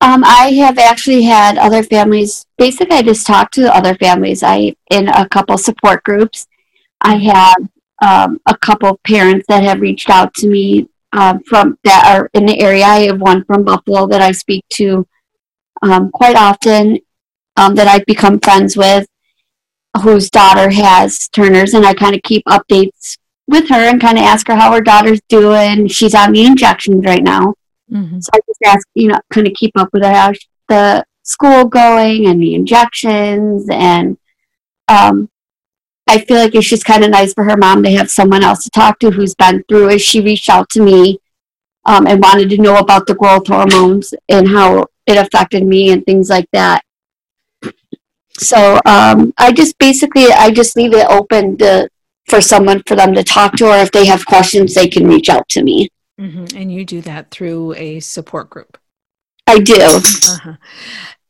Um, 0.00 0.22
I 0.24 0.52
have 0.52 0.78
actually 0.78 1.22
had 1.22 1.58
other 1.58 1.82
families. 1.82 2.46
Basically, 2.56 2.96
I 2.96 3.02
just 3.02 3.26
talk 3.26 3.50
to 3.52 3.74
other 3.74 3.94
families. 3.96 4.42
I 4.42 4.76
in 4.90 5.08
a 5.08 5.28
couple 5.28 5.58
support 5.58 6.04
groups. 6.04 6.46
I 7.00 7.16
have 7.16 7.56
um, 8.00 8.40
a 8.46 8.56
couple 8.56 9.00
parents 9.04 9.46
that 9.48 9.64
have 9.64 9.80
reached 9.80 10.08
out 10.08 10.32
to 10.34 10.48
me 10.48 10.88
um, 11.12 11.42
from 11.44 11.78
that 11.84 12.06
are 12.06 12.30
in 12.32 12.46
the 12.46 12.60
area. 12.60 12.84
I 12.84 13.06
have 13.06 13.20
one 13.20 13.44
from 13.44 13.64
Buffalo 13.64 14.06
that 14.06 14.22
I 14.22 14.32
speak 14.32 14.64
to 14.74 15.06
um, 15.82 16.10
quite 16.10 16.36
often. 16.36 16.98
Um, 17.56 17.74
that 17.74 17.88
I've 17.88 18.06
become 18.06 18.38
friends 18.38 18.76
with, 18.76 19.08
whose 20.02 20.30
daughter 20.30 20.70
has 20.70 21.28
Turner's, 21.28 21.74
and 21.74 21.86
I 21.86 21.94
kind 21.94 22.14
of 22.14 22.22
keep 22.22 22.44
updates 22.46 23.16
with 23.46 23.68
her 23.70 23.88
and 23.88 24.00
kind 24.00 24.18
of 24.18 24.24
ask 24.24 24.46
her 24.48 24.56
how 24.56 24.72
her 24.72 24.80
daughter's 24.80 25.20
doing. 25.28 25.88
She's 25.88 26.14
on 26.14 26.32
the 26.32 26.44
injections 26.44 27.04
right 27.04 27.22
now. 27.22 27.54
Mm-hmm. 27.90 28.20
So 28.20 28.30
I 28.34 28.38
just 28.46 28.60
ask, 28.64 28.86
you 28.94 29.08
know, 29.08 29.18
kind 29.32 29.46
of 29.46 29.54
keep 29.54 29.72
up 29.76 29.88
with 29.92 30.04
her 30.04 30.12
how 30.12 30.32
the 30.68 31.04
school 31.22 31.64
going 31.64 32.26
and 32.26 32.42
the 32.42 32.54
injections. 32.54 33.66
And 33.70 34.18
um, 34.88 35.30
I 36.06 36.18
feel 36.18 36.36
like 36.36 36.54
it's 36.54 36.68
just 36.68 36.84
kind 36.84 37.04
of 37.04 37.10
nice 37.10 37.32
for 37.32 37.44
her 37.44 37.56
mom 37.56 37.82
to 37.82 37.90
have 37.90 38.10
someone 38.10 38.44
else 38.44 38.64
to 38.64 38.70
talk 38.70 38.98
to 39.00 39.10
who's 39.10 39.34
been 39.34 39.64
through 39.68 39.90
it. 39.90 40.00
She 40.00 40.20
reached 40.20 40.50
out 40.50 40.68
to 40.70 40.82
me 40.82 41.18
um, 41.86 42.06
and 42.06 42.22
wanted 42.22 42.50
to 42.50 42.58
know 42.58 42.76
about 42.76 43.06
the 43.06 43.14
growth 43.14 43.46
hormones 43.46 44.12
and 44.28 44.48
how 44.48 44.86
it 45.06 45.16
affected 45.16 45.64
me 45.64 45.90
and 45.90 46.04
things 46.04 46.28
like 46.28 46.48
that. 46.52 46.82
So 48.38 48.80
um, 48.86 49.32
I 49.38 49.52
just 49.52 49.78
basically 49.78 50.26
I 50.26 50.50
just 50.50 50.76
leave 50.76 50.94
it 50.94 51.06
open 51.08 51.56
to, 51.58 51.88
for 52.26 52.40
someone 52.40 52.82
for 52.86 52.96
them 52.96 53.14
to 53.14 53.24
talk 53.24 53.54
to, 53.56 53.66
or 53.66 53.76
if 53.76 53.90
they 53.90 54.06
have 54.06 54.26
questions, 54.26 54.74
they 54.74 54.88
can 54.88 55.06
reach 55.06 55.28
out 55.28 55.48
to 55.50 55.62
me. 55.62 55.88
Mm-hmm. 56.20 56.56
And 56.56 56.72
you 56.72 56.84
do 56.84 57.00
that 57.02 57.30
through 57.30 57.74
a 57.74 58.00
support 58.00 58.50
group. 58.50 58.78
I 59.46 59.60
do. 59.60 59.80
Uh-huh. 59.80 60.54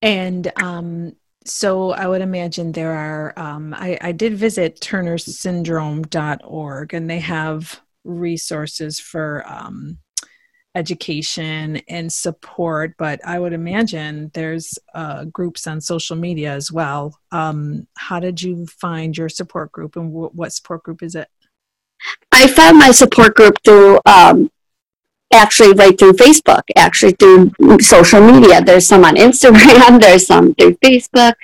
And 0.02 0.50
um, 0.56 1.14
so 1.44 1.90
I 1.90 2.06
would 2.06 2.20
imagine 2.20 2.72
there 2.72 2.92
are, 2.92 3.32
um, 3.38 3.74
I, 3.74 3.98
I 4.00 4.12
did 4.12 4.34
visit 4.34 4.80
turnersyndrome.org 4.80 6.94
and 6.94 7.10
they 7.10 7.20
have 7.20 7.80
resources 8.04 9.00
for 9.00 9.44
um, 9.46 9.98
education 10.78 11.82
and 11.88 12.12
support, 12.12 12.94
but 12.98 13.20
I 13.26 13.38
would 13.38 13.52
imagine 13.52 14.30
there's 14.32 14.78
uh, 14.94 15.24
groups 15.24 15.66
on 15.66 15.80
social 15.80 16.16
media 16.16 16.52
as 16.54 16.70
well. 16.70 17.18
Um, 17.32 17.88
how 17.96 18.20
did 18.20 18.40
you 18.40 18.66
find 18.66 19.16
your 19.16 19.28
support 19.28 19.72
group 19.72 19.96
and 19.96 20.12
w- 20.12 20.30
what 20.32 20.52
support 20.52 20.84
group 20.84 21.02
is 21.02 21.16
it? 21.16 21.28
I 22.30 22.46
found 22.46 22.78
my 22.78 22.92
support 22.92 23.34
group 23.34 23.56
through 23.64 23.98
um, 24.06 24.50
actually 25.32 25.72
right 25.72 25.98
through 25.98 26.12
Facebook, 26.12 26.62
actually 26.76 27.12
through 27.12 27.50
social 27.80 28.20
media. 28.20 28.62
There's 28.62 28.86
some 28.86 29.04
on 29.04 29.16
Instagram, 29.16 30.00
there's 30.04 30.26
some 30.26 30.54
through 30.54 30.76
Facebook. 30.76 31.34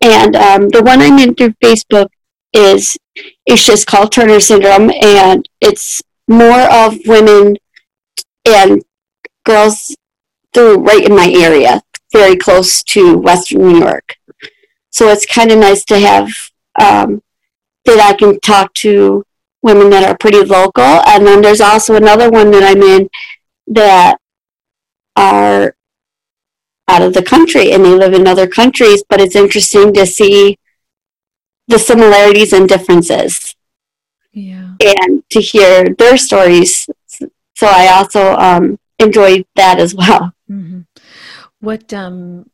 And 0.00 0.34
um, 0.34 0.68
the 0.70 0.82
one 0.82 1.02
I'm 1.02 1.18
in 1.18 1.34
through 1.34 1.54
Facebook 1.62 2.08
is 2.52 2.96
it's 3.44 3.66
just 3.66 3.86
called 3.86 4.12
Turner 4.12 4.40
syndrome, 4.40 4.90
and 5.02 5.46
it's 5.60 6.02
more 6.28 6.62
of 6.70 6.96
women 7.06 7.56
and 8.46 8.82
girls 9.44 9.96
through 10.52 10.78
right 10.78 11.04
in 11.04 11.14
my 11.14 11.30
area, 11.30 11.82
very 12.12 12.36
close 12.36 12.82
to 12.82 13.18
Western 13.18 13.68
New 13.68 13.78
York. 13.78 14.16
So 14.90 15.08
it's 15.08 15.26
kind 15.26 15.52
of 15.52 15.58
nice 15.58 15.84
to 15.86 15.98
have 15.98 16.30
um, 16.80 17.22
that 17.84 18.00
I 18.00 18.14
can 18.14 18.40
talk 18.40 18.72
to 18.74 19.24
women 19.62 19.90
that 19.90 20.08
are 20.08 20.16
pretty 20.16 20.42
local. 20.42 20.82
And 20.82 21.26
then 21.26 21.42
there's 21.42 21.60
also 21.60 21.94
another 21.94 22.30
one 22.30 22.50
that 22.52 22.62
I'm 22.62 22.82
in 22.82 23.08
that 23.68 24.18
are 25.16 25.76
out 26.88 27.02
of 27.02 27.14
the 27.14 27.22
country 27.22 27.72
and 27.72 27.84
they 27.84 27.94
live 27.94 28.14
in 28.14 28.26
other 28.26 28.46
countries, 28.46 29.02
but 29.08 29.20
it's 29.20 29.36
interesting 29.36 29.92
to 29.94 30.06
see 30.06 30.58
the 31.68 31.78
similarities 31.78 32.52
and 32.52 32.68
differences. 32.68 33.54
Yeah. 34.32 34.74
And 34.80 35.22
to 35.30 35.40
hear 35.40 35.94
their 35.98 36.16
stories. 36.16 36.88
So 37.56 37.66
I 37.66 37.88
also 37.88 38.34
um, 38.34 38.78
enjoyed 38.98 39.46
that 39.56 39.78
as 39.78 39.94
well. 39.94 40.32
Mm-hmm. 40.50 40.80
What 41.60 41.92
um 41.92 42.50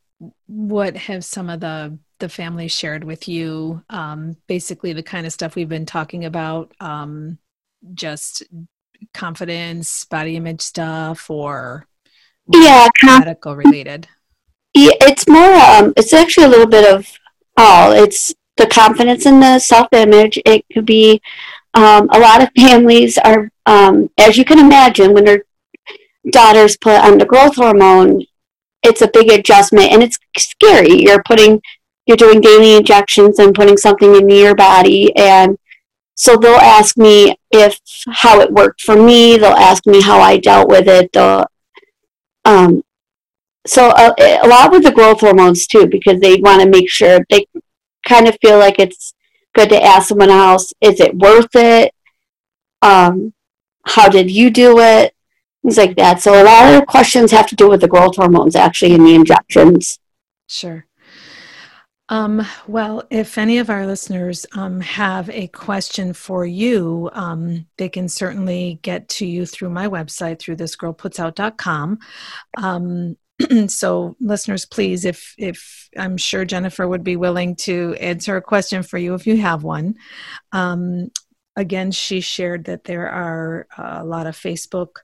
what 0.47 0.95
have 0.95 1.25
some 1.25 1.49
of 1.49 1.59
the 1.59 1.97
the 2.19 2.29
family 2.29 2.69
shared 2.69 3.03
with 3.03 3.27
you? 3.27 3.83
Um, 3.89 4.37
basically, 4.47 4.93
the 4.93 5.03
kind 5.03 5.25
of 5.25 5.33
stuff 5.33 5.55
we've 5.55 5.69
been 5.69 5.85
talking 5.85 6.23
about, 6.23 6.73
um, 6.79 7.37
just 7.93 8.43
confidence, 9.13 10.05
body 10.05 10.37
image 10.37 10.61
stuff, 10.61 11.29
or 11.29 11.85
yeah, 12.47 12.87
medical 13.03 13.55
related. 13.55 14.07
Yeah, 14.73 14.93
it's 15.01 15.27
more. 15.27 15.53
Um, 15.53 15.93
it's 15.97 16.13
actually 16.13 16.45
a 16.45 16.49
little 16.49 16.67
bit 16.67 16.91
of 16.91 17.11
all. 17.57 17.91
It's 17.91 18.33
the 18.57 18.67
confidence 18.67 19.25
in 19.25 19.39
the 19.41 19.59
self 19.59 19.87
image. 19.91 20.39
It 20.45 20.65
could 20.71 20.85
be 20.85 21.21
um, 21.73 22.09
a 22.11 22.19
lot 22.19 22.41
of 22.43 22.49
families 22.57 23.17
are, 23.17 23.49
um, 23.65 24.09
as 24.17 24.37
you 24.37 24.45
can 24.45 24.59
imagine, 24.59 25.13
when 25.13 25.25
their 25.25 25.43
daughters 26.29 26.77
put 26.77 27.01
on 27.01 27.17
the 27.17 27.25
growth 27.25 27.55
hormone, 27.55 28.23
it's 28.83 29.01
a 29.01 29.09
big 29.11 29.31
adjustment 29.31 29.91
and 29.91 30.03
it's 30.03 30.19
scary. 30.37 31.01
You're 31.01 31.23
putting, 31.23 31.61
you're 32.05 32.17
doing 32.17 32.41
daily 32.41 32.75
injections 32.75 33.39
and 33.39 33.55
putting 33.55 33.77
something 33.77 34.15
in 34.15 34.29
your 34.29 34.55
body. 34.55 35.15
And 35.15 35.57
so 36.15 36.35
they'll 36.37 36.55
ask 36.55 36.97
me 36.97 37.35
if 37.51 37.79
how 38.07 38.39
it 38.41 38.51
worked 38.51 38.81
for 38.81 38.95
me. 38.95 39.37
They'll 39.37 39.53
ask 39.53 39.85
me 39.87 40.01
how 40.01 40.19
I 40.19 40.37
dealt 40.37 40.69
with 40.69 40.87
it. 40.87 41.11
They'll, 41.13 41.45
um, 42.45 42.83
so 43.65 43.91
a, 43.91 44.13
a 44.43 44.47
lot 44.47 44.71
with 44.71 44.83
the 44.83 44.91
growth 44.91 45.21
hormones 45.21 45.65
too, 45.65 45.87
because 45.87 46.19
they 46.19 46.35
want 46.35 46.61
to 46.61 46.69
make 46.69 46.89
sure 46.89 47.25
they 47.29 47.47
kind 48.05 48.27
of 48.27 48.37
feel 48.41 48.59
like 48.59 48.79
it's 48.79 49.12
good 49.53 49.69
to 49.69 49.81
ask 49.81 50.09
someone 50.09 50.29
else, 50.29 50.73
is 50.81 50.99
it 50.99 51.15
worth 51.15 51.55
it? 51.55 51.93
Um, 52.81 53.33
how 53.85 54.09
did 54.09 54.29
you 54.29 54.49
do 54.49 54.79
it? 54.79 55.13
Things 55.61 55.77
like 55.77 55.95
that. 55.97 56.21
So 56.21 56.41
a 56.41 56.43
lot 56.43 56.73
of 56.73 56.87
questions 56.87 57.31
have 57.31 57.47
to 57.47 57.55
do 57.55 57.69
with 57.69 57.81
the 57.81 57.87
growth 57.87 58.17
hormones 58.17 58.55
actually 58.55 58.93
in 58.93 59.03
the 59.03 59.15
injections. 59.15 59.99
Sure. 60.47 60.85
Um, 62.09 62.45
well, 62.67 63.03
if 63.09 63.37
any 63.37 63.59
of 63.59 63.69
our 63.69 63.87
listeners 63.87 64.45
um, 64.53 64.81
have 64.81 65.29
a 65.29 65.47
question 65.47 66.13
for 66.13 66.45
you, 66.45 67.09
um, 67.13 67.65
they 67.77 67.87
can 67.87 68.09
certainly 68.09 68.79
get 68.81 69.07
to 69.09 69.25
you 69.25 69.45
through 69.45 69.69
my 69.69 69.87
website, 69.87 70.39
through 70.39 70.57
thisgirlputsout.com. 70.57 71.99
Um, 72.57 73.17
so 73.67 74.15
listeners 74.19 74.65
please 74.65 75.05
if 75.05 75.33
if 75.37 75.89
i'm 75.97 76.17
sure 76.17 76.45
jennifer 76.45 76.87
would 76.87 77.03
be 77.03 77.15
willing 77.15 77.55
to 77.55 77.95
answer 77.99 78.37
a 78.37 78.41
question 78.41 78.83
for 78.83 78.97
you 78.97 79.13
if 79.13 79.25
you 79.25 79.37
have 79.37 79.63
one 79.63 79.95
um, 80.51 81.09
again 81.55 81.91
she 81.91 82.21
shared 82.21 82.65
that 82.65 82.83
there 82.83 83.09
are 83.09 83.67
a 83.77 84.03
lot 84.03 84.27
of 84.27 84.35
facebook 84.35 84.97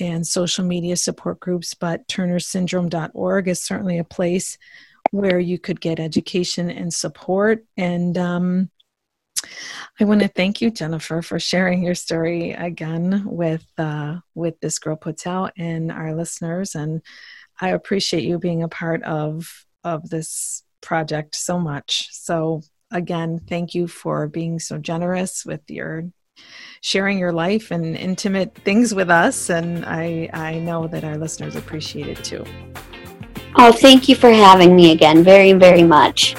and 0.00 0.26
social 0.26 0.64
media 0.64 0.96
support 0.96 1.40
groups 1.40 1.74
but 1.74 2.06
turnersyndrome.org 2.08 3.48
is 3.48 3.62
certainly 3.62 3.98
a 3.98 4.04
place 4.04 4.56
where 5.10 5.38
you 5.38 5.58
could 5.58 5.80
get 5.80 6.00
education 6.00 6.70
and 6.70 6.92
support 6.92 7.64
and 7.76 8.16
um, 8.16 8.70
I 10.00 10.04
want 10.04 10.20
to 10.20 10.28
thank 10.28 10.60
you, 10.60 10.70
Jennifer, 10.70 11.22
for 11.22 11.38
sharing 11.38 11.82
your 11.82 11.94
story 11.94 12.52
again 12.52 13.22
with 13.24 13.66
uh, 13.78 14.18
with 14.34 14.58
this 14.60 14.78
girl 14.78 14.98
out 15.26 15.52
and 15.56 15.92
our 15.92 16.14
listeners. 16.14 16.74
And 16.74 17.02
I 17.60 17.70
appreciate 17.70 18.24
you 18.24 18.38
being 18.38 18.62
a 18.62 18.68
part 18.68 19.02
of 19.02 19.66
of 19.84 20.10
this 20.10 20.62
project 20.80 21.34
so 21.34 21.58
much. 21.58 22.08
So 22.12 22.62
again, 22.90 23.40
thank 23.48 23.74
you 23.74 23.86
for 23.88 24.28
being 24.28 24.58
so 24.58 24.78
generous 24.78 25.44
with 25.44 25.62
your 25.68 26.04
sharing 26.80 27.18
your 27.18 27.32
life 27.32 27.70
and 27.70 27.96
intimate 27.96 28.54
things 28.64 28.94
with 28.94 29.10
us 29.10 29.50
and 29.50 29.84
I 29.84 30.30
I 30.32 30.58
know 30.60 30.86
that 30.86 31.02
our 31.02 31.16
listeners 31.16 31.56
appreciate 31.56 32.06
it 32.06 32.22
too. 32.24 32.44
Oh, 33.56 33.72
thank 33.72 34.08
you 34.08 34.14
for 34.14 34.30
having 34.30 34.76
me 34.76 34.92
again 34.92 35.24
very 35.24 35.52
very 35.52 35.82
much. 35.82 36.36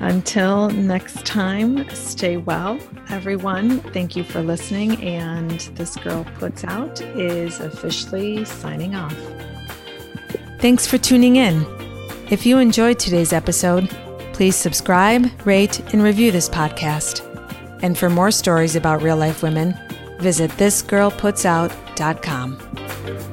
Until 0.00 0.68
next 0.70 1.24
time, 1.24 1.88
stay 1.90 2.36
well, 2.36 2.76
everyone. 3.08 3.78
Thank 3.92 4.16
you 4.16 4.24
for 4.24 4.42
listening. 4.42 5.00
And 5.00 5.60
This 5.76 5.94
Girl 5.94 6.26
Puts 6.34 6.64
Out 6.64 7.00
is 7.00 7.60
officially 7.60 8.44
signing 8.44 8.96
off. 8.96 9.16
Thanks 10.62 10.86
for 10.86 10.96
tuning 10.96 11.36
in. 11.36 11.66
If 12.30 12.46
you 12.46 12.58
enjoyed 12.58 13.00
today's 13.00 13.32
episode, 13.32 13.88
please 14.32 14.54
subscribe, 14.54 15.26
rate, 15.44 15.80
and 15.92 16.04
review 16.04 16.30
this 16.30 16.48
podcast. 16.48 17.28
And 17.82 17.98
for 17.98 18.08
more 18.08 18.30
stories 18.30 18.76
about 18.76 19.02
real 19.02 19.16
life 19.16 19.42
women, 19.42 19.76
visit 20.20 20.52
thisgirlputsout.com. 20.52 23.31